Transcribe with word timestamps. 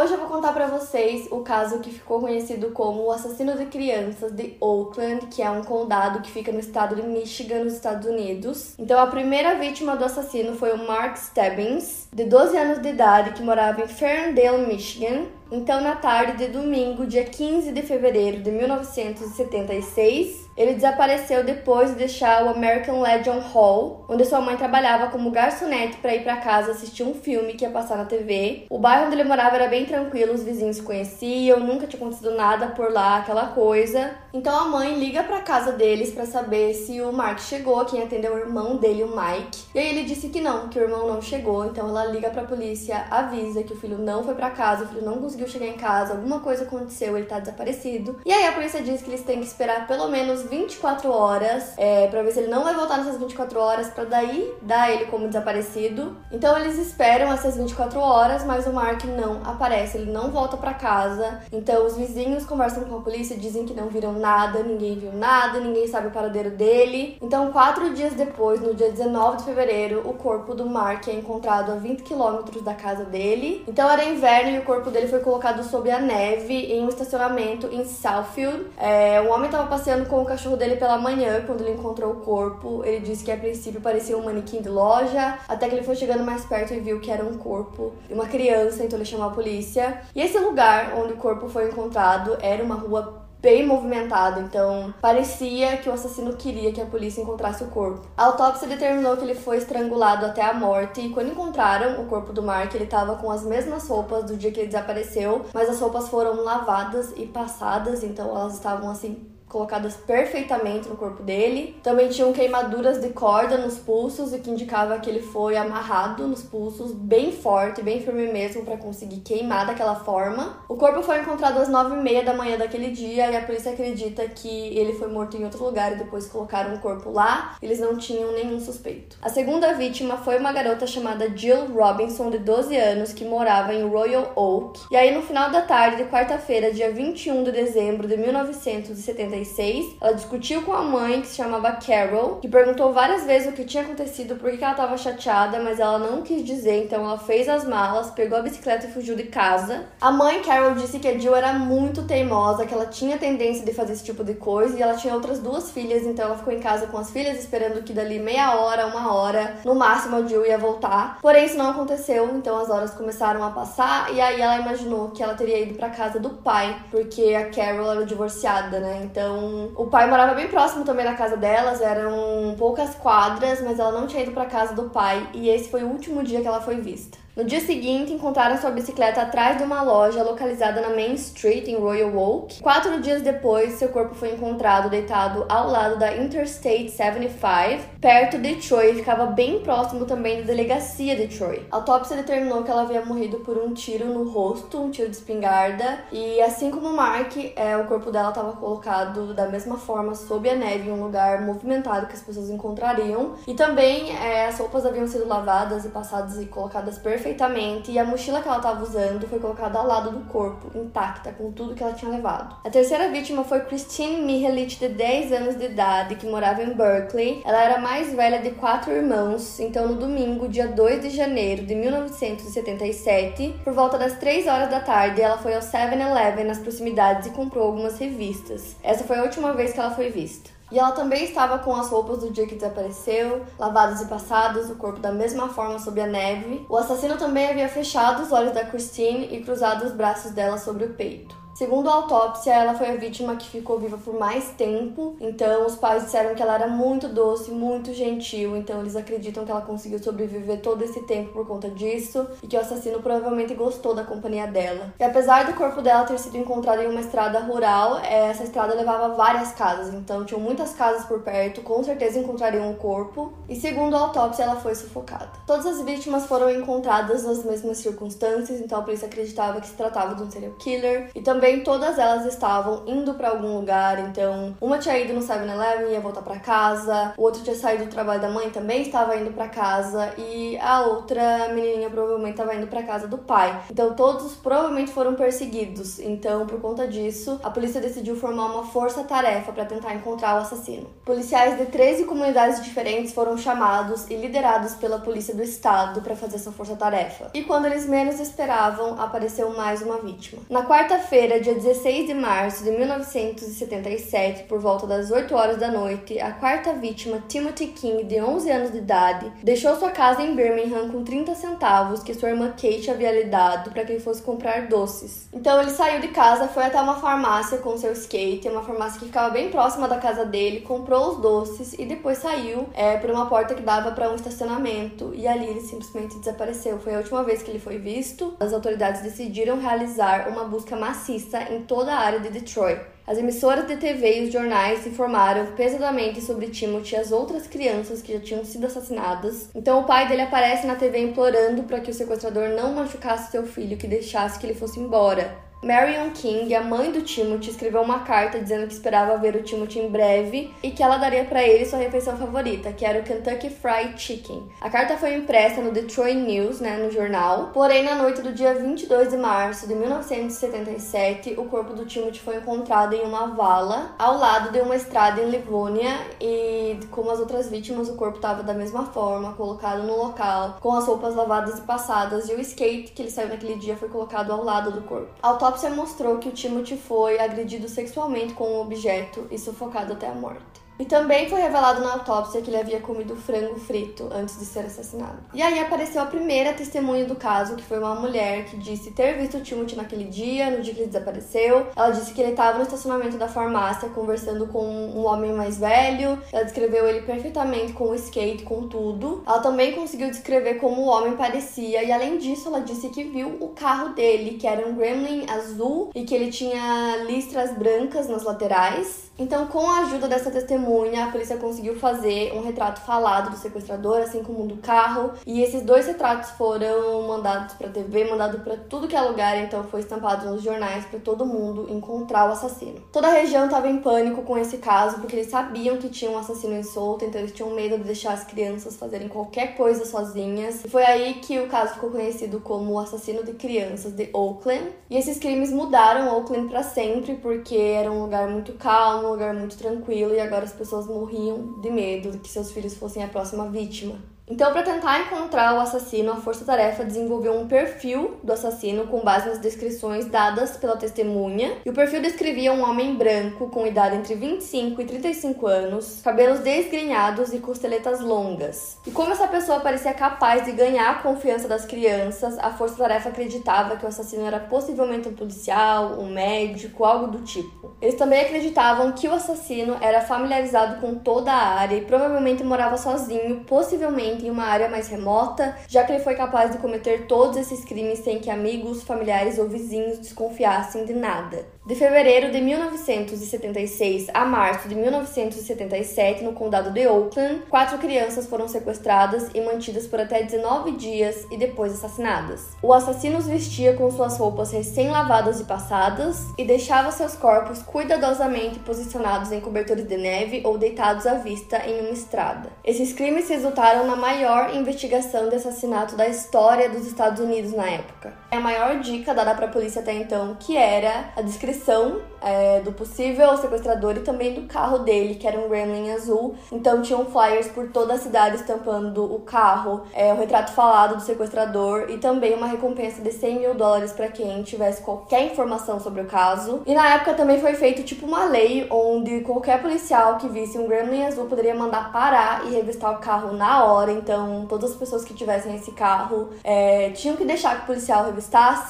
Hoje 0.00 0.14
eu 0.14 0.18
vou 0.18 0.28
contar 0.28 0.54
para 0.54 0.66
vocês 0.66 1.28
o 1.30 1.40
caso 1.40 1.80
que 1.80 1.90
ficou 1.90 2.22
conhecido 2.22 2.70
como 2.70 3.02
o 3.02 3.12
assassino 3.12 3.54
de 3.54 3.66
crianças 3.66 4.32
de 4.32 4.56
Oakland, 4.58 5.26
que 5.26 5.42
é 5.42 5.50
um 5.50 5.62
condado 5.62 6.22
que 6.22 6.30
fica 6.30 6.50
no 6.50 6.58
estado 6.58 6.96
de 6.96 7.02
Michigan, 7.02 7.64
nos 7.64 7.74
Estados 7.74 8.08
Unidos. 8.08 8.72
Então 8.78 8.98
a 8.98 9.06
primeira 9.08 9.56
vítima 9.56 9.94
do 9.96 10.04
assassino 10.06 10.56
foi 10.56 10.72
o 10.72 10.86
Mark 10.88 11.18
Stebbins, 11.18 12.08
de 12.10 12.24
12 12.24 12.56
anos 12.56 12.78
de 12.78 12.88
idade, 12.88 13.34
que 13.34 13.42
morava 13.42 13.82
em 13.82 13.88
Ferndale, 13.88 14.66
Michigan. 14.66 15.26
Então, 15.52 15.80
na 15.80 15.96
tarde 15.96 16.36
de 16.36 16.52
domingo, 16.52 17.04
dia 17.06 17.24
15 17.24 17.72
de 17.72 17.82
fevereiro 17.82 18.40
de 18.40 18.52
1976, 18.52 20.48
ele 20.56 20.74
desapareceu 20.74 21.42
depois 21.42 21.90
de 21.90 21.96
deixar 21.96 22.44
o 22.44 22.50
American 22.50 23.00
Legion 23.00 23.40
Hall, 23.40 24.04
onde 24.08 24.24
sua 24.26 24.40
mãe 24.40 24.56
trabalhava 24.56 25.06
como 25.06 25.30
garçonete 25.30 25.96
para 25.96 26.14
ir 26.14 26.22
para 26.22 26.36
casa 26.36 26.72
assistir 26.72 27.02
um 27.02 27.14
filme 27.14 27.54
que 27.54 27.64
ia 27.64 27.70
passar 27.70 27.96
na 27.96 28.04
TV. 28.04 28.66
O 28.68 28.78
bairro 28.78 29.06
onde 29.06 29.14
ele 29.14 29.24
morava 29.24 29.56
era 29.56 29.68
bem 29.68 29.86
tranquilo, 29.86 30.34
os 30.34 30.42
vizinhos 30.42 30.76
se 30.76 30.82
conheciam, 30.82 31.60
nunca 31.60 31.86
tinha 31.86 32.00
acontecido 32.00 32.32
nada 32.32 32.68
por 32.68 32.92
lá, 32.92 33.18
aquela 33.18 33.46
coisa. 33.46 34.10
Então 34.34 34.54
a 34.54 34.66
mãe 34.66 34.98
liga 34.98 35.22
para 35.22 35.40
casa 35.40 35.72
deles 35.72 36.12
para 36.12 36.26
saber 36.26 36.74
se 36.74 37.00
o 37.00 37.10
Mark 37.10 37.40
chegou, 37.40 37.84
quem 37.86 38.02
atendeu 38.02 38.34
o 38.34 38.38
irmão 38.38 38.76
dele, 38.76 39.02
o 39.02 39.08
Mike. 39.08 39.64
E 39.74 39.78
aí 39.78 39.88
ele 39.88 40.04
disse 40.04 40.28
que 40.28 40.40
não, 40.40 40.68
que 40.68 40.78
o 40.78 40.82
irmão 40.82 41.08
não 41.08 41.22
chegou. 41.22 41.64
Então 41.64 41.88
ela 41.88 42.04
liga 42.04 42.28
para 42.28 42.42
a 42.42 42.46
polícia, 42.46 43.06
avisa 43.10 43.62
que 43.62 43.72
o 43.72 43.76
filho 43.76 43.96
não 43.98 44.22
foi 44.22 44.34
para 44.34 44.50
casa, 44.50 44.84
o 44.84 44.88
filho 44.88 45.04
não 45.04 45.18
conseguiu 45.18 45.39
chegar 45.48 45.66
em 45.66 45.76
casa, 45.76 46.12
alguma 46.12 46.40
coisa 46.40 46.64
aconteceu, 46.64 47.16
ele 47.16 47.26
tá 47.26 47.38
desaparecido. 47.38 48.20
E 48.24 48.32
aí 48.32 48.46
a 48.46 48.52
polícia 48.52 48.82
diz 48.82 49.02
que 49.02 49.10
eles 49.10 49.22
têm 49.22 49.40
que 49.40 49.46
esperar 49.46 49.86
pelo 49.86 50.08
menos 50.08 50.42
24 50.42 51.10
horas 51.10 51.74
é, 51.76 52.06
para 52.08 52.22
ver 52.22 52.32
se 52.32 52.40
ele 52.40 52.48
não 52.48 52.64
vai 52.64 52.74
voltar 52.74 52.98
nessas 52.98 53.18
24 53.18 53.58
horas, 53.58 53.88
para 53.88 54.04
daí 54.04 54.52
dar 54.62 54.90
ele 54.90 55.06
como 55.06 55.26
desaparecido. 55.26 56.16
Então 56.30 56.56
eles 56.58 56.78
esperam 56.78 57.32
essas 57.32 57.56
24 57.56 57.98
horas, 57.98 58.44
mas 58.44 58.66
o 58.66 58.72
Mark 58.72 59.04
não 59.04 59.42
aparece, 59.44 59.98
ele 59.98 60.10
não 60.10 60.30
volta 60.30 60.56
para 60.56 60.74
casa. 60.74 61.40
Então 61.52 61.86
os 61.86 61.96
vizinhos 61.96 62.44
conversam 62.44 62.84
com 62.84 62.98
a 62.98 63.00
polícia, 63.00 63.36
dizem 63.36 63.64
que 63.64 63.74
não 63.74 63.88
viram 63.88 64.12
nada, 64.12 64.62
ninguém 64.62 64.98
viu 64.98 65.12
nada, 65.12 65.60
ninguém 65.60 65.86
sabe 65.86 66.08
o 66.08 66.10
paradeiro 66.10 66.50
dele. 66.50 67.18
Então, 67.22 67.52
quatro 67.52 67.92
dias 67.94 68.14
depois, 68.14 68.60
no 68.60 68.74
dia 68.74 68.90
19 68.90 69.38
de 69.38 69.44
fevereiro, 69.44 70.02
o 70.04 70.14
corpo 70.14 70.54
do 70.54 70.66
Mark 70.66 71.08
é 71.08 71.14
encontrado 71.14 71.72
a 71.72 71.76
20 71.76 72.02
quilômetros 72.02 72.62
da 72.62 72.74
casa 72.74 73.04
dele. 73.04 73.64
Então 73.66 73.88
era 73.90 74.04
inverno 74.04 74.56
e 74.56 74.58
o 74.58 74.64
corpo 74.64 74.90
dele 74.90 75.08
foi 75.08 75.20
colocado 75.30 75.62
sob 75.62 75.88
a 75.88 76.00
neve 76.00 76.54
em 76.54 76.84
um 76.84 76.88
estacionamento 76.88 77.68
em 77.68 77.84
Southfield. 77.84 78.66
É, 78.76 79.20
um 79.20 79.30
homem 79.30 79.46
estava 79.46 79.68
passeando 79.68 80.06
com 80.06 80.20
o 80.20 80.24
cachorro 80.24 80.56
dele 80.56 80.74
pela 80.74 80.98
manhã 80.98 81.44
quando 81.46 81.60
ele 81.60 81.78
encontrou 81.78 82.14
o 82.14 82.16
corpo. 82.16 82.82
Ele 82.84 82.98
disse 82.98 83.22
que 83.22 83.30
a 83.30 83.36
princípio 83.36 83.80
parecia 83.80 84.18
um 84.18 84.24
manequim 84.24 84.60
de 84.60 84.68
loja, 84.68 85.38
até 85.48 85.68
que 85.68 85.76
ele 85.76 85.84
foi 85.84 85.94
chegando 85.94 86.24
mais 86.24 86.44
perto 86.44 86.74
e 86.74 86.80
viu 86.80 86.98
que 86.98 87.12
era 87.12 87.24
um 87.24 87.38
corpo 87.38 87.92
de 88.08 88.14
uma 88.14 88.26
criança, 88.26 88.82
então 88.82 88.98
ele 88.98 89.06
chamou 89.06 89.28
a 89.28 89.30
polícia. 89.30 90.00
E 90.16 90.20
esse 90.20 90.36
lugar 90.36 90.94
onde 90.96 91.12
o 91.12 91.16
corpo 91.16 91.48
foi 91.48 91.68
encontrado 91.68 92.36
era 92.42 92.64
uma 92.64 92.74
rua 92.74 93.19
bem 93.40 93.66
movimentado, 93.66 94.40
então 94.40 94.92
parecia 95.00 95.78
que 95.78 95.88
o 95.88 95.92
assassino 95.92 96.36
queria 96.36 96.72
que 96.72 96.80
a 96.80 96.86
polícia 96.86 97.22
encontrasse 97.22 97.64
o 97.64 97.68
corpo. 97.68 98.06
A 98.16 98.26
autópsia 98.26 98.68
determinou 98.68 99.16
que 99.16 99.24
ele 99.24 99.34
foi 99.34 99.56
estrangulado 99.56 100.26
até 100.26 100.42
a 100.42 100.52
morte 100.52 101.00
e 101.00 101.10
quando 101.10 101.30
encontraram 101.30 102.02
o 102.02 102.06
corpo 102.06 102.32
do 102.32 102.42
Mark, 102.42 102.74
ele 102.74 102.84
estava 102.84 103.16
com 103.16 103.30
as 103.30 103.42
mesmas 103.42 103.88
roupas 103.88 104.24
do 104.24 104.36
dia 104.36 104.52
que 104.52 104.60
ele 104.60 104.66
desapareceu, 104.66 105.46
mas 105.54 105.68
as 105.68 105.80
roupas 105.80 106.08
foram 106.08 106.42
lavadas 106.42 107.12
e 107.16 107.26
passadas, 107.26 108.04
então 108.04 108.28
elas 108.28 108.54
estavam 108.54 108.90
assim 108.90 109.26
colocadas 109.50 109.96
perfeitamente 109.96 110.88
no 110.88 110.96
corpo 110.96 111.22
dele. 111.22 111.78
Também 111.82 112.08
tinham 112.08 112.32
queimaduras 112.32 113.00
de 113.00 113.10
corda 113.10 113.58
nos 113.58 113.76
pulsos, 113.76 114.32
o 114.32 114.38
que 114.38 114.48
indicava 114.48 114.98
que 114.98 115.10
ele 115.10 115.20
foi 115.20 115.56
amarrado 115.56 116.26
nos 116.26 116.42
pulsos 116.42 116.92
bem 116.92 117.32
forte, 117.32 117.82
bem 117.82 118.00
firme 118.00 118.32
mesmo, 118.32 118.64
para 118.64 118.76
conseguir 118.76 119.20
queimar 119.20 119.66
daquela 119.66 119.96
forma. 119.96 120.60
O 120.68 120.76
corpo 120.76 121.02
foi 121.02 121.20
encontrado 121.20 121.58
às 121.58 121.68
nove 121.68 121.96
e 121.96 122.02
meia 122.02 122.22
da 122.22 122.32
manhã 122.32 122.56
daquele 122.56 122.90
dia 122.90 123.30
e 123.30 123.36
a 123.36 123.42
polícia 123.42 123.72
acredita 123.72 124.26
que 124.28 124.48
ele 124.48 124.94
foi 124.94 125.08
morto 125.08 125.36
em 125.36 125.44
outro 125.44 125.64
lugar 125.64 125.92
e 125.92 125.96
depois 125.96 126.26
colocaram 126.28 126.74
o 126.74 126.78
corpo 126.78 127.10
lá. 127.10 127.56
Eles 127.60 127.80
não 127.80 127.96
tinham 127.96 128.32
nenhum 128.32 128.60
suspeito. 128.60 129.16
A 129.20 129.28
segunda 129.28 129.74
vítima 129.74 130.16
foi 130.18 130.38
uma 130.38 130.52
garota 130.52 130.86
chamada 130.86 131.28
Jill 131.36 131.66
Robinson, 131.74 132.30
de 132.30 132.38
12 132.38 132.76
anos, 132.76 133.12
que 133.12 133.24
morava 133.24 133.74
em 133.74 133.88
Royal 133.88 134.32
Oak. 134.36 134.80
E 134.90 134.96
aí, 134.96 135.12
no 135.12 135.22
final 135.22 135.50
da 135.50 135.62
tarde 135.62 136.04
de 136.04 136.10
quarta-feira, 136.10 136.72
dia 136.72 136.92
21 136.92 137.42
de 137.44 137.52
dezembro 137.52 138.06
de 138.06 138.16
1976, 138.16 139.39
1996, 139.40 139.96
ela 140.00 140.12
discutiu 140.12 140.62
com 140.62 140.72
a 140.72 140.82
mãe, 140.82 141.20
que 141.20 141.28
se 141.28 141.36
chamava 141.36 141.72
Carol, 141.72 142.36
que 142.36 142.48
perguntou 142.48 142.92
várias 142.92 143.24
vezes 143.24 143.48
o 143.48 143.52
que 143.52 143.64
tinha 143.64 143.82
acontecido, 143.82 144.36
por 144.36 144.50
que 144.50 144.62
ela 144.62 144.72
estava 144.72 144.96
chateada, 144.96 145.60
mas 145.60 145.80
ela 145.80 145.98
não 145.98 146.22
quis 146.22 146.44
dizer, 146.44 146.84
então 146.84 147.04
ela 147.04 147.18
fez 147.18 147.48
as 147.48 147.66
malas, 147.66 148.10
pegou 148.10 148.38
a 148.38 148.42
bicicleta 148.42 148.86
e 148.86 148.92
fugiu 148.92 149.16
de 149.16 149.24
casa. 149.24 149.86
A 150.00 150.10
mãe, 150.10 150.42
Carol, 150.42 150.74
disse 150.74 150.98
que 150.98 151.08
a 151.08 151.18
Jill 151.18 151.34
era 151.34 151.52
muito 151.54 152.02
teimosa, 152.04 152.66
que 152.66 152.74
ela 152.74 152.86
tinha 152.86 153.18
tendência 153.18 153.64
de 153.64 153.72
fazer 153.72 153.94
esse 153.94 154.04
tipo 154.04 154.22
de 154.22 154.34
coisa 154.34 154.78
e 154.78 154.82
ela 154.82 154.94
tinha 154.94 155.14
outras 155.14 155.38
duas 155.38 155.70
filhas, 155.70 156.04
então 156.04 156.26
ela 156.26 156.36
ficou 156.36 156.52
em 156.52 156.60
casa 156.60 156.86
com 156.86 156.98
as 156.98 157.10
filhas 157.10 157.38
esperando 157.38 157.82
que 157.82 157.92
dali 157.92 158.18
meia 158.18 158.54
hora, 158.56 158.86
uma 158.86 159.14
hora, 159.14 159.56
no 159.64 159.74
máximo 159.74 160.16
a 160.16 160.26
Jill 160.26 160.46
ia 160.46 160.58
voltar. 160.58 161.18
Porém, 161.20 161.46
isso 161.46 161.56
não 161.56 161.70
aconteceu, 161.70 162.28
então 162.34 162.58
as 162.58 162.70
horas 162.70 162.92
começaram 162.92 163.42
a 163.44 163.50
passar 163.50 164.12
e 164.12 164.20
aí 164.20 164.40
ela 164.40 164.58
imaginou 164.58 165.10
que 165.10 165.22
ela 165.22 165.34
teria 165.34 165.60
ido 165.60 165.74
para 165.74 165.90
casa 165.90 166.18
do 166.18 166.30
pai, 166.30 166.76
porque 166.90 167.34
a 167.34 167.50
Carol 167.50 167.90
era 167.90 168.06
divorciada, 168.06 168.80
né? 168.80 169.00
Então 169.04 169.29
então, 169.30 169.70
o 169.76 169.86
pai 169.86 170.08
morava 170.10 170.34
bem 170.34 170.48
próximo 170.48 170.84
também 170.84 171.04
da 171.04 171.14
casa 171.14 171.36
delas, 171.36 171.80
eram 171.80 172.56
poucas 172.58 172.94
quadras, 172.96 173.62
mas 173.62 173.78
ela 173.78 173.92
não 173.92 174.06
tinha 174.06 174.24
ido 174.24 174.32
para 174.32 174.46
casa 174.46 174.74
do 174.74 174.90
pai 174.90 175.28
e 175.32 175.48
esse 175.48 175.70
foi 175.70 175.84
o 175.84 175.88
último 175.88 176.24
dia 176.24 176.40
que 176.40 176.48
ela 176.48 176.60
foi 176.60 176.80
vista. 176.80 177.16
No 177.36 177.44
dia 177.44 177.60
seguinte, 177.60 178.12
encontraram 178.12 178.58
sua 178.58 178.72
bicicleta 178.72 179.22
atrás 179.22 179.56
de 179.56 179.62
uma 179.62 179.82
loja 179.82 180.20
localizada 180.20 180.80
na 180.80 180.88
Main 180.88 181.14
Street, 181.14 181.68
em 181.68 181.76
Royal 181.76 182.12
Oak. 182.16 182.60
Quatro 182.60 183.00
dias 183.00 183.22
depois, 183.22 183.74
seu 183.74 183.90
corpo 183.90 184.16
foi 184.16 184.34
encontrado 184.34 184.90
deitado 184.90 185.46
ao 185.48 185.70
lado 185.70 185.96
da 185.96 186.16
Interstate 186.16 186.90
75, 186.90 187.84
perto 188.00 188.36
de 188.36 188.56
Troy, 188.56 188.90
e 188.90 188.94
ficava 188.96 189.26
bem 189.26 189.60
próximo 189.60 190.06
também 190.06 190.40
da 190.40 190.46
delegacia 190.48 191.14
de 191.14 191.28
Troy. 191.28 191.64
A 191.70 191.76
autópsia 191.76 192.16
determinou 192.16 192.64
que 192.64 192.70
ela 192.70 192.82
havia 192.82 193.04
morrido 193.04 193.38
por 193.38 193.56
um 193.56 193.72
tiro 193.72 194.06
no 194.06 194.28
rosto, 194.28 194.80
um 194.80 194.90
tiro 194.90 195.08
de 195.08 195.14
espingarda, 195.14 196.00
e 196.10 196.40
assim 196.42 196.68
como 196.72 196.92
Mark, 196.92 197.36
é, 197.54 197.76
o 197.76 197.84
corpo 197.84 198.10
dela 198.10 198.30
estava 198.30 198.54
colocado 198.54 199.32
da 199.34 199.46
mesma 199.46 199.78
forma 199.78 200.16
sob 200.16 200.50
a 200.50 200.56
neve 200.56 200.88
em 200.88 200.92
um 200.92 201.04
lugar 201.04 201.42
movimentado 201.42 202.08
que 202.08 202.14
as 202.14 202.22
pessoas 202.22 202.50
encontrariam. 202.50 203.36
E 203.46 203.54
também 203.54 204.16
é, 204.16 204.48
as 204.48 204.58
roupas 204.58 204.84
haviam 204.84 205.06
sido 205.06 205.28
lavadas 205.28 205.84
e 205.84 205.90
passadas 205.90 206.36
e 206.36 206.46
colocadas 206.46 206.98
perfeitamente 206.98 207.19
perfeitamente 207.20 207.90
e 207.90 207.98
a 207.98 208.04
mochila 208.04 208.40
que 208.40 208.48
ela 208.48 208.56
estava 208.56 208.82
usando 208.82 209.28
foi 209.28 209.38
colocada 209.38 209.78
ao 209.78 209.86
lado 209.86 210.10
do 210.10 210.24
corpo, 210.26 210.76
intacta, 210.76 211.32
com 211.32 211.52
tudo 211.52 211.74
que 211.74 211.82
ela 211.82 211.92
tinha 211.92 212.10
levado. 212.10 212.56
A 212.64 212.70
terceira 212.70 213.10
vítima 213.10 213.44
foi 213.44 213.60
Christine 213.60 214.22
Mihelich, 214.22 214.78
de 214.78 214.88
10 214.88 215.32
anos 215.32 215.56
de 215.56 215.66
idade, 215.66 216.14
que 216.14 216.26
morava 216.26 216.62
em 216.62 216.72
Berkeley. 216.72 217.42
Ela 217.44 217.62
era 217.62 217.74
a 217.76 217.80
mais 217.80 218.12
velha 218.14 218.40
de 218.40 218.50
quatro 218.52 218.90
irmãos, 218.90 219.60
então 219.60 219.86
no 219.86 219.96
domingo, 219.96 220.48
dia 220.48 220.66
2 220.66 221.02
de 221.02 221.10
janeiro 221.10 221.66
de 221.66 221.74
1977, 221.74 223.60
por 223.62 223.74
volta 223.74 223.98
das 223.98 224.14
3 224.14 224.46
horas 224.46 224.70
da 224.70 224.80
tarde, 224.80 225.20
ela 225.20 225.36
foi 225.36 225.54
ao 225.54 225.60
7-Eleven 225.60 226.44
nas 226.44 226.58
proximidades 226.58 227.26
e 227.26 227.30
comprou 227.30 227.66
algumas 227.66 227.98
revistas. 227.98 228.76
Essa 228.82 229.04
foi 229.04 229.18
a 229.18 229.22
última 229.22 229.52
vez 229.52 229.72
que 229.72 229.80
ela 229.80 229.90
foi 229.90 230.10
vista. 230.10 230.59
E 230.70 230.78
ela 230.78 230.92
também 230.92 231.24
estava 231.24 231.58
com 231.58 231.74
as 231.74 231.88
roupas 231.88 232.18
do 232.18 232.30
dia 232.30 232.46
que 232.46 232.54
desapareceu, 232.54 233.44
lavadas 233.58 234.00
e 234.00 234.06
passadas, 234.06 234.70
o 234.70 234.76
corpo 234.76 235.00
da 235.00 235.10
mesma 235.10 235.48
forma 235.48 235.78
sob 235.78 236.00
a 236.00 236.06
neve. 236.06 236.64
O 236.68 236.76
assassino 236.76 237.16
também 237.16 237.48
havia 237.48 237.68
fechado 237.68 238.22
os 238.22 238.30
olhos 238.30 238.52
da 238.52 238.64
Christine 238.64 239.34
e 239.34 239.42
cruzado 239.42 239.84
os 239.84 239.92
braços 239.92 240.30
dela 240.32 240.58
sobre 240.58 240.84
o 240.84 240.94
peito. 240.94 241.34
Segundo 241.60 241.90
a 241.90 241.92
autópsia, 241.92 242.54
ela 242.54 242.72
foi 242.72 242.88
a 242.88 242.96
vítima 242.96 243.36
que 243.36 243.46
ficou 243.46 243.78
viva 243.78 243.98
por 243.98 244.18
mais 244.18 244.48
tempo. 244.56 245.14
Então, 245.20 245.66
os 245.66 245.76
pais 245.76 246.04
disseram 246.04 246.34
que 246.34 246.42
ela 246.42 246.54
era 246.54 246.66
muito 246.66 247.06
doce, 247.06 247.50
muito 247.50 247.92
gentil. 247.92 248.56
Então, 248.56 248.80
eles 248.80 248.96
acreditam 248.96 249.44
que 249.44 249.50
ela 249.50 249.60
conseguiu 249.60 250.02
sobreviver 250.02 250.62
todo 250.62 250.82
esse 250.82 251.02
tempo 251.02 251.34
por 251.34 251.46
conta 251.46 251.68
disso 251.68 252.26
e 252.42 252.46
que 252.46 252.56
o 252.56 252.60
assassino 252.60 253.02
provavelmente 253.02 253.52
gostou 253.52 253.94
da 253.94 254.02
companhia 254.02 254.46
dela. 254.46 254.94
E 254.98 255.04
apesar 255.04 255.44
do 255.44 255.52
corpo 255.52 255.82
dela 255.82 256.06
ter 256.06 256.18
sido 256.18 256.38
encontrado 256.38 256.80
em 256.80 256.86
uma 256.86 257.00
estrada 257.02 257.40
rural, 257.40 257.98
essa 257.98 258.42
estrada 258.42 258.74
levava 258.74 259.14
várias 259.14 259.52
casas. 259.52 259.92
Então, 259.92 260.24
tinham 260.24 260.40
muitas 260.40 260.72
casas 260.72 261.04
por 261.04 261.20
perto, 261.20 261.60
com 261.60 261.84
certeza 261.84 262.18
encontrariam 262.18 262.70
o 262.70 262.76
corpo. 262.76 263.34
E 263.46 263.54
segundo 263.54 263.94
a 263.94 264.00
autópsia, 264.00 264.44
ela 264.44 264.56
foi 264.56 264.74
sufocada. 264.74 265.28
Todas 265.46 265.66
as 265.66 265.82
vítimas 265.82 266.24
foram 266.24 266.50
encontradas 266.50 267.22
nas 267.24 267.44
mesmas 267.44 267.76
circunstâncias, 267.76 268.62
então 268.62 268.78
a 268.78 268.82
polícia 268.82 269.06
acreditava 269.06 269.60
que 269.60 269.66
se 269.66 269.74
tratava 269.74 270.14
de 270.14 270.22
um 270.22 270.30
serial 270.30 270.52
killer. 270.52 271.10
E 271.14 271.20
também 271.20 271.49
Porém, 271.50 271.64
todas 271.64 271.98
elas 271.98 272.26
estavam 272.26 272.84
indo 272.86 273.14
para 273.14 273.30
algum 273.30 273.56
lugar, 273.56 273.98
então 273.98 274.54
uma 274.60 274.78
tinha 274.78 274.96
ido 274.98 275.12
no 275.12 275.20
7-Eleven 275.20 275.88
e 275.88 275.92
ia 275.94 276.00
voltar 276.00 276.22
para 276.22 276.38
casa, 276.38 277.12
o 277.16 277.22
outro 277.22 277.42
tinha 277.42 277.56
saído 277.56 277.86
do 277.86 277.90
trabalho 277.90 278.20
da 278.20 278.28
mãe 278.28 278.50
também 278.50 278.82
estava 278.82 279.16
indo 279.16 279.32
para 279.32 279.48
casa 279.48 280.12
e 280.16 280.56
a 280.58 280.82
outra 280.82 281.48
menininha 281.48 281.90
provavelmente 281.90 282.32
estava 282.32 282.54
indo 282.54 282.68
para 282.68 282.84
casa 282.84 283.08
do 283.08 283.18
pai. 283.18 283.62
Então 283.68 283.94
todos 283.94 284.34
provavelmente 284.34 284.92
foram 284.92 285.14
perseguidos. 285.14 285.98
Então, 285.98 286.46
por 286.46 286.60
conta 286.60 286.86
disso, 286.86 287.40
a 287.42 287.50
polícia 287.50 287.80
decidiu 287.80 288.14
formar 288.14 288.46
uma 288.46 288.64
força-tarefa 288.64 289.50
para 289.50 289.64
tentar 289.64 289.94
encontrar 289.94 290.36
o 290.36 290.42
assassino. 290.42 290.88
Policiais 291.04 291.58
de 291.58 291.66
13 291.66 292.04
comunidades 292.04 292.62
diferentes 292.62 293.12
foram 293.12 293.36
chamados 293.36 294.08
e 294.08 294.14
liderados 294.14 294.74
pela 294.74 295.00
polícia 295.00 295.34
do 295.34 295.42
estado 295.42 296.00
para 296.00 296.14
fazer 296.14 296.36
essa 296.36 296.52
força-tarefa. 296.52 297.30
E 297.34 297.42
quando 297.42 297.66
eles 297.66 297.86
menos 297.86 298.20
esperavam, 298.20 299.00
apareceu 299.00 299.50
mais 299.56 299.82
uma 299.82 299.98
vítima. 299.98 300.42
Na 300.48 300.64
quarta-feira, 300.64 301.39
dia 301.40 301.54
16 301.54 302.06
de 302.06 302.14
março 302.14 302.62
de 302.62 302.70
1977, 302.70 304.44
por 304.44 304.58
volta 304.58 304.86
das 304.86 305.10
8 305.10 305.34
horas 305.34 305.56
da 305.56 305.70
noite, 305.70 306.20
a 306.20 306.32
quarta 306.32 306.74
vítima, 306.74 307.22
Timothy 307.28 307.68
King, 307.68 308.04
de 308.04 308.20
11 308.20 308.50
anos 308.50 308.72
de 308.72 308.78
idade, 308.78 309.32
deixou 309.42 309.74
sua 309.76 309.90
casa 309.90 310.22
em 310.22 310.34
Birmingham 310.34 310.90
com 310.90 311.02
30 311.02 311.34
centavos 311.34 312.02
que 312.02 312.12
sua 312.12 312.30
irmã 312.30 312.50
Kate 312.50 312.90
havia 312.90 313.12
lhe 313.12 313.24
dado 313.24 313.70
para 313.70 313.84
que 313.84 313.92
ele 313.92 314.00
fosse 314.00 314.20
comprar 314.20 314.66
doces. 314.66 315.28
Então 315.32 315.60
ele 315.60 315.70
saiu 315.70 316.00
de 316.00 316.08
casa, 316.08 316.48
foi 316.48 316.64
até 316.64 316.80
uma 316.80 316.96
farmácia 316.96 317.58
com 317.58 317.76
seu 317.78 317.92
skate, 317.92 318.48
uma 318.48 318.62
farmácia 318.62 319.00
que 319.00 319.06
ficava 319.06 319.30
bem 319.30 319.50
próxima 319.50 319.88
da 319.88 319.98
casa 319.98 320.26
dele, 320.26 320.60
comprou 320.60 321.12
os 321.12 321.20
doces 321.20 321.72
e 321.78 321.86
depois 321.86 322.18
saiu 322.18 322.68
é, 322.74 322.98
por 322.98 323.10
uma 323.10 323.26
porta 323.26 323.54
que 323.54 323.62
dava 323.62 323.92
para 323.92 324.10
um 324.10 324.14
estacionamento 324.14 325.12
e 325.14 325.26
ali 325.26 325.46
ele 325.46 325.60
simplesmente 325.62 326.18
desapareceu. 326.18 326.78
Foi 326.78 326.94
a 326.94 326.98
última 326.98 327.22
vez 327.24 327.42
que 327.42 327.50
ele 327.50 327.58
foi 327.58 327.78
visto. 327.78 328.34
As 328.38 328.52
autoridades 328.52 329.00
decidiram 329.00 329.58
realizar 329.58 330.28
uma 330.28 330.44
busca 330.44 330.76
maciça 330.76 331.19
em 331.50 331.62
toda 331.62 331.92
a 331.92 331.98
área 331.98 332.20
de 332.20 332.30
Detroit. 332.30 332.80
As 333.06 333.18
emissoras 333.18 333.66
de 333.66 333.76
TV 333.76 334.20
e 334.20 334.26
os 334.26 334.32
jornais 334.32 334.86
informaram 334.86 335.46
pesadamente 335.56 336.20
sobre 336.20 336.48
Timothy 336.48 336.94
e 336.94 336.98
as 336.98 337.10
outras 337.10 337.46
crianças 337.46 338.00
que 338.00 338.12
já 338.12 338.20
tinham 338.20 338.44
sido 338.44 338.66
assassinadas. 338.66 339.50
Então 339.54 339.80
o 339.80 339.84
pai 339.84 340.06
dele 340.06 340.22
aparece 340.22 340.66
na 340.66 340.76
TV 340.76 340.98
implorando 340.98 341.64
para 341.64 341.80
que 341.80 341.90
o 341.90 341.94
sequestrador 341.94 342.50
não 342.50 342.72
machucasse 342.72 343.32
seu 343.32 343.44
filho, 343.44 343.76
que 343.76 343.88
deixasse 343.88 344.38
que 344.38 344.46
ele 344.46 344.54
fosse 344.54 344.78
embora. 344.78 345.49
Marion 345.62 346.08
King, 346.14 346.54
a 346.54 346.62
mãe 346.62 346.90
do 346.90 347.02
Timothy, 347.02 347.50
escreveu 347.50 347.82
uma 347.82 347.98
carta 347.98 348.40
dizendo 348.40 348.66
que 348.66 348.72
esperava 348.72 349.18
ver 349.18 349.36
o 349.36 349.42
Timothy 349.42 349.80
em 349.80 349.90
breve 349.90 350.54
e 350.62 350.70
que 350.70 350.82
ela 350.82 350.96
daria 350.96 351.22
para 351.26 351.42
ele 351.42 351.66
sua 351.66 351.78
refeição 351.78 352.16
favorita, 352.16 352.72
que 352.72 352.82
era 352.82 353.00
o 353.00 353.02
Kentucky 353.02 353.50
Fried 353.50 354.00
Chicken. 354.00 354.48
A 354.58 354.70
carta 354.70 354.96
foi 354.96 355.14
impressa 355.14 355.60
no 355.60 355.70
Detroit 355.70 356.16
News, 356.16 356.60
né, 356.60 356.78
no 356.78 356.90
jornal. 356.90 357.50
Porém, 357.52 357.82
na 357.82 357.94
noite 357.94 358.22
do 358.22 358.32
dia 358.32 358.54
22 358.54 359.10
de 359.10 359.18
março 359.18 359.68
de 359.68 359.74
1977, 359.74 361.34
o 361.36 361.44
corpo 361.44 361.74
do 361.74 361.84
Timothy 361.84 362.20
foi 362.20 362.36
encontrado 362.36 362.94
em 362.94 363.02
uma 363.02 363.26
vala 363.26 363.94
ao 363.98 364.16
lado 364.16 364.52
de 364.52 364.60
uma 364.60 364.74
estrada 364.74 365.20
em 365.20 365.28
Livonia 365.28 365.92
e, 366.18 366.80
como 366.90 367.10
as 367.10 367.20
outras 367.20 367.50
vítimas, 367.50 367.90
o 367.90 367.96
corpo 367.96 368.16
estava 368.16 368.42
da 368.42 368.54
mesma 368.54 368.86
forma, 368.86 369.34
colocado 369.34 369.82
no 369.82 369.94
local, 369.94 370.56
com 370.58 370.72
as 370.72 370.86
roupas 370.86 371.14
lavadas 371.14 371.58
e 371.58 371.62
passadas 371.62 372.30
e 372.30 372.32
o 372.32 372.40
skate 372.40 372.92
que 372.92 373.02
ele 373.02 373.10
saiu 373.10 373.28
naquele 373.28 373.56
dia 373.56 373.76
foi 373.76 373.90
colocado 373.90 374.32
ao 374.32 374.42
lado 374.42 374.70
do 374.70 374.80
corpo 374.80 375.10
autópsia 375.50 375.70
mostrou 375.70 376.18
que 376.18 376.28
o 376.28 376.32
Timothy 376.32 376.76
foi 376.76 377.18
agredido 377.18 377.68
sexualmente 377.68 378.34
com 378.34 378.52
um 378.52 378.60
objeto 378.60 379.26
e 379.32 379.38
sufocado 379.38 379.94
até 379.94 380.08
a 380.08 380.14
morte. 380.14 380.59
E 380.80 380.86
também 380.86 381.28
foi 381.28 381.42
revelado 381.42 381.82
na 381.82 381.92
autópsia 381.92 382.40
que 382.40 382.48
ele 382.48 382.56
havia 382.56 382.80
comido 382.80 383.14
frango 383.14 383.60
frito 383.60 384.08
antes 384.10 384.38
de 384.38 384.46
ser 384.46 384.60
assassinado. 384.60 385.18
E 385.34 385.42
aí 385.42 385.58
apareceu 385.58 386.00
a 386.00 386.06
primeira 386.06 386.54
testemunha 386.54 387.04
do 387.04 387.14
caso, 387.14 387.54
que 387.54 387.62
foi 387.62 387.78
uma 387.78 387.94
mulher 387.94 388.46
que 388.46 388.56
disse 388.56 388.90
ter 388.92 389.18
visto 389.18 389.36
o 389.36 389.42
Timothy 389.42 389.76
naquele 389.76 390.04
dia, 390.04 390.50
no 390.50 390.62
dia 390.62 390.72
que 390.72 390.80
ele 390.80 390.86
desapareceu. 390.86 391.66
Ela 391.76 391.90
disse 391.90 392.14
que 392.14 392.22
ele 392.22 392.30
estava 392.30 392.56
no 392.56 392.64
estacionamento 392.64 393.18
da 393.18 393.28
farmácia 393.28 393.90
conversando 393.90 394.46
com 394.46 394.64
um 394.64 395.04
homem 395.04 395.34
mais 395.34 395.58
velho. 395.58 396.18
Ela 396.32 396.44
descreveu 396.44 396.88
ele 396.88 397.02
perfeitamente 397.02 397.74
com 397.74 397.90
o 397.90 397.94
skate, 397.94 398.44
com 398.44 398.66
tudo. 398.66 399.22
Ela 399.26 399.40
também 399.40 399.72
conseguiu 399.72 400.08
descrever 400.08 400.54
como 400.54 400.80
o 400.80 400.86
homem 400.86 401.14
parecia 401.14 401.84
e 401.84 401.92
além 401.92 402.16
disso, 402.16 402.48
ela 402.48 402.60
disse 402.60 402.88
que 402.88 403.04
viu 403.04 403.36
o 403.38 403.48
carro 403.48 403.90
dele, 403.90 404.38
que 404.38 404.46
era 404.46 404.66
um 404.66 404.74
Gremlin 404.74 405.26
azul 405.28 405.90
e 405.94 406.04
que 406.04 406.14
ele 406.14 406.30
tinha 406.30 407.04
listras 407.06 407.52
brancas 407.52 408.08
nas 408.08 408.22
laterais. 408.22 409.10
Então, 409.18 409.46
com 409.48 409.68
a 409.68 409.80
ajuda 409.80 410.08
dessa 410.08 410.30
testemunha, 410.30 410.69
a 411.00 411.10
polícia 411.10 411.36
conseguiu 411.36 411.76
fazer 411.76 412.32
um 412.34 412.42
retrato 412.42 412.80
falado 412.80 413.30
do 413.30 413.36
sequestrador, 413.36 414.02
assim 414.02 414.22
como 414.22 414.46
do 414.46 414.56
carro. 414.56 415.12
E 415.26 415.42
esses 415.42 415.62
dois 415.62 415.86
retratos 415.86 416.30
foram 416.30 417.02
mandados 417.08 417.54
para 417.54 417.68
TV, 417.68 418.04
mandados 418.04 418.42
para 418.42 418.56
tudo 418.56 418.88
que 418.88 418.96
é 418.96 419.00
lugar, 419.00 419.36
então 419.38 419.64
foi 419.64 419.80
estampado 419.80 420.28
nos 420.30 420.42
jornais 420.42 420.84
para 420.86 420.98
todo 421.00 421.26
mundo 421.26 421.66
encontrar 421.68 422.28
o 422.28 422.32
assassino. 422.32 422.80
Toda 422.92 423.08
a 423.08 423.12
região 423.12 423.44
estava 423.44 423.68
em 423.68 423.78
pânico 423.78 424.22
com 424.22 424.38
esse 424.38 424.58
caso, 424.58 424.98
porque 424.98 425.16
eles 425.16 425.30
sabiam 425.30 425.76
que 425.76 425.88
tinha 425.88 426.10
um 426.10 426.18
assassino 426.18 426.54
em 426.54 426.62
solta, 426.62 427.04
então 427.04 427.20
eles 427.20 427.32
tinham 427.32 427.50
medo 427.50 427.78
de 427.78 427.84
deixar 427.84 428.12
as 428.12 428.24
crianças 428.24 428.76
fazerem 428.76 429.08
qualquer 429.08 429.56
coisa 429.56 429.84
sozinhas. 429.84 430.64
E 430.64 430.68
foi 430.68 430.84
aí 430.84 431.14
que 431.14 431.38
o 431.38 431.48
caso 431.48 431.74
ficou 431.74 431.90
conhecido 431.90 432.40
como 432.40 432.72
o 432.72 432.78
assassino 432.78 433.24
de 433.24 433.32
crianças 433.32 433.92
de 433.92 434.08
Oakland. 434.12 434.68
E 434.88 434.96
esses 434.96 435.18
crimes 435.18 435.52
mudaram 435.52 436.16
Oakland 436.16 436.48
para 436.48 436.62
sempre, 436.62 437.14
porque 437.14 437.56
era 437.56 437.90
um 437.90 438.02
lugar 438.02 438.28
muito 438.28 438.52
calmo 438.54 439.00
um 439.00 439.10
lugar 439.10 439.34
muito 439.34 439.56
tranquilo 439.56 440.14
e 440.14 440.20
agora 440.20 440.44
as 440.44 440.52
pessoas 440.60 440.86
morriam 440.86 441.58
de 441.62 441.70
medo 441.70 442.10
de 442.10 442.18
que 442.18 442.28
seus 442.28 442.52
filhos 442.52 442.74
fossem 442.74 443.02
a 443.02 443.08
próxima 443.08 443.48
vítima. 443.48 443.98
Então, 444.30 444.52
para 444.52 444.62
tentar 444.62 445.00
encontrar 445.00 445.56
o 445.56 445.60
assassino, 445.60 446.12
a 446.12 446.16
Força 446.16 446.44
Tarefa 446.44 446.84
desenvolveu 446.84 447.36
um 447.36 447.48
perfil 447.48 448.16
do 448.22 448.32
assassino 448.32 448.86
com 448.86 449.00
base 449.00 449.28
nas 449.28 449.40
descrições 449.40 450.06
dadas 450.06 450.56
pela 450.56 450.76
testemunha. 450.76 451.56
E 451.66 451.70
o 451.70 451.72
perfil 451.72 452.00
descrevia 452.00 452.52
um 452.52 452.62
homem 452.62 452.94
branco 452.94 453.48
com 453.48 453.66
idade 453.66 453.96
entre 453.96 454.14
25 454.14 454.80
e 454.80 454.84
35 454.84 455.46
anos, 455.48 456.00
cabelos 456.04 456.38
desgrenhados 456.40 457.32
e 457.32 457.40
costeletas 457.40 457.98
longas. 457.98 458.78
E 458.86 458.92
como 458.92 459.10
essa 459.10 459.26
pessoa 459.26 459.58
parecia 459.58 459.92
capaz 459.92 460.44
de 460.44 460.52
ganhar 460.52 460.90
a 460.90 460.94
confiança 461.02 461.48
das 461.48 461.64
crianças, 461.64 462.38
a 462.38 462.50
Força 462.52 462.76
Tarefa 462.76 463.08
acreditava 463.08 463.76
que 463.76 463.84
o 463.84 463.88
assassino 463.88 464.24
era 464.24 464.38
possivelmente 464.38 465.08
um 465.08 465.12
policial, 465.12 465.98
um 465.98 466.08
médico, 466.08 466.84
algo 466.84 467.08
do 467.08 467.22
tipo. 467.22 467.74
Eles 467.82 467.96
também 467.96 468.20
acreditavam 468.20 468.92
que 468.92 469.08
o 469.08 469.12
assassino 469.12 469.76
era 469.80 470.00
familiarizado 470.00 470.80
com 470.80 470.94
toda 470.94 471.32
a 471.32 471.58
área 471.58 471.74
e 471.74 471.80
provavelmente 471.80 472.44
morava 472.44 472.76
sozinho, 472.76 473.40
possivelmente 473.40 474.19
em 474.26 474.30
uma 474.30 474.44
área 474.44 474.68
mais 474.68 474.88
remota, 474.88 475.56
já 475.68 475.84
que 475.84 475.92
ele 475.92 476.02
foi 476.02 476.14
capaz 476.14 476.52
de 476.52 476.58
cometer 476.58 477.06
todos 477.06 477.36
esses 477.36 477.64
crimes 477.64 478.00
sem 478.00 478.18
que 478.18 478.30
amigos, 478.30 478.82
familiares 478.82 479.38
ou 479.38 479.48
vizinhos 479.48 479.98
desconfiassem 479.98 480.84
de 480.84 480.94
nada. 480.94 481.46
De 481.70 481.76
fevereiro 481.76 482.32
de 482.32 482.40
1976 482.40 484.08
a 484.12 484.24
março 484.24 484.68
de 484.68 484.74
1977, 484.74 486.24
no 486.24 486.32
condado 486.32 486.72
de 486.72 486.84
Oakland, 486.84 487.44
quatro 487.48 487.78
crianças 487.78 488.26
foram 488.26 488.48
sequestradas 488.48 489.30
e 489.32 489.40
mantidas 489.40 489.86
por 489.86 490.00
até 490.00 490.20
19 490.24 490.72
dias 490.72 491.24
e 491.30 491.36
depois 491.36 491.72
assassinadas. 491.72 492.56
O 492.60 492.72
assassino 492.72 493.18
os 493.18 493.28
vestia 493.28 493.74
com 493.74 493.88
suas 493.88 494.18
roupas 494.18 494.50
recém-lavadas 494.50 495.38
e 495.38 495.44
passadas 495.44 496.26
e 496.36 496.44
deixava 496.44 496.90
seus 496.90 497.14
corpos 497.14 497.62
cuidadosamente 497.62 498.58
posicionados 498.58 499.30
em 499.30 499.40
cobertores 499.40 499.86
de 499.86 499.96
neve 499.96 500.42
ou 500.44 500.58
deitados 500.58 501.06
à 501.06 501.14
vista 501.14 501.64
em 501.64 501.82
uma 501.82 501.90
estrada. 501.90 502.50
Esses 502.64 502.92
crimes 502.92 503.28
resultaram 503.28 503.86
na 503.86 503.94
maior 503.94 504.56
investigação 504.56 505.28
de 505.28 505.36
assassinato 505.36 505.94
da 505.94 506.08
história 506.08 506.68
dos 506.68 506.84
Estados 506.84 507.20
Unidos 507.20 507.52
na 507.52 507.70
época. 507.70 508.19
É 508.30 508.36
a 508.36 508.40
maior 508.40 508.78
dica 508.78 509.12
dada 509.12 509.34
para 509.34 509.46
a 509.46 509.48
polícia 509.48 509.82
até 509.82 509.92
então, 509.92 510.36
que 510.38 510.56
era 510.56 511.10
a 511.16 511.20
descrição 511.22 512.00
é, 512.22 512.60
do 512.60 512.70
possível 512.70 513.36
sequestrador 513.36 513.96
e 513.96 514.00
também 514.00 514.34
do 514.34 514.42
carro 514.42 514.78
dele, 514.78 515.16
que 515.16 515.26
era 515.26 515.36
um 515.36 515.48
Gremlin 515.48 515.90
azul. 515.90 516.36
Então 516.52 516.80
tinham 516.80 517.04
flyers 517.06 517.48
por 517.48 517.70
toda 517.70 517.94
a 517.94 517.98
cidade 517.98 518.36
estampando 518.36 519.02
o 519.02 519.18
carro, 519.20 519.82
é, 519.92 520.12
o 520.12 520.16
retrato 520.16 520.52
falado 520.52 520.94
do 520.94 521.02
sequestrador 521.02 521.90
e 521.90 521.98
também 521.98 522.32
uma 522.32 522.46
recompensa 522.46 523.02
de 523.02 523.10
100 523.10 523.40
mil 523.40 523.54
dólares 523.54 523.92
para 523.92 524.06
quem 524.06 524.44
tivesse 524.44 524.80
qualquer 524.82 525.24
informação 525.24 525.80
sobre 525.80 526.02
o 526.02 526.06
caso. 526.06 526.62
E 526.66 526.72
na 526.72 526.88
época 526.94 527.14
também 527.14 527.40
foi 527.40 527.54
feito 527.54 527.82
tipo 527.82 528.06
uma 528.06 528.26
lei 528.26 528.68
onde 528.70 529.22
qualquer 529.22 529.60
policial 529.60 530.18
que 530.18 530.28
visse 530.28 530.56
um 530.56 530.68
Gremlin 530.68 531.02
azul 531.02 531.26
poderia 531.26 531.54
mandar 531.54 531.90
parar 531.90 532.46
e 532.46 532.54
revistar 532.54 532.94
o 532.94 532.98
carro 532.98 533.32
na 533.32 533.64
hora. 533.64 533.90
Então 533.90 534.46
todas 534.48 534.70
as 534.70 534.76
pessoas 534.76 535.04
que 535.04 535.14
tivessem 535.14 535.56
esse 535.56 535.72
carro 535.72 536.28
é, 536.44 536.90
tinham 536.90 537.16
que 537.16 537.24
deixar 537.24 537.56
que 537.56 537.62
o 537.64 537.66
policial 537.66 538.04
revistasse. 538.04 538.19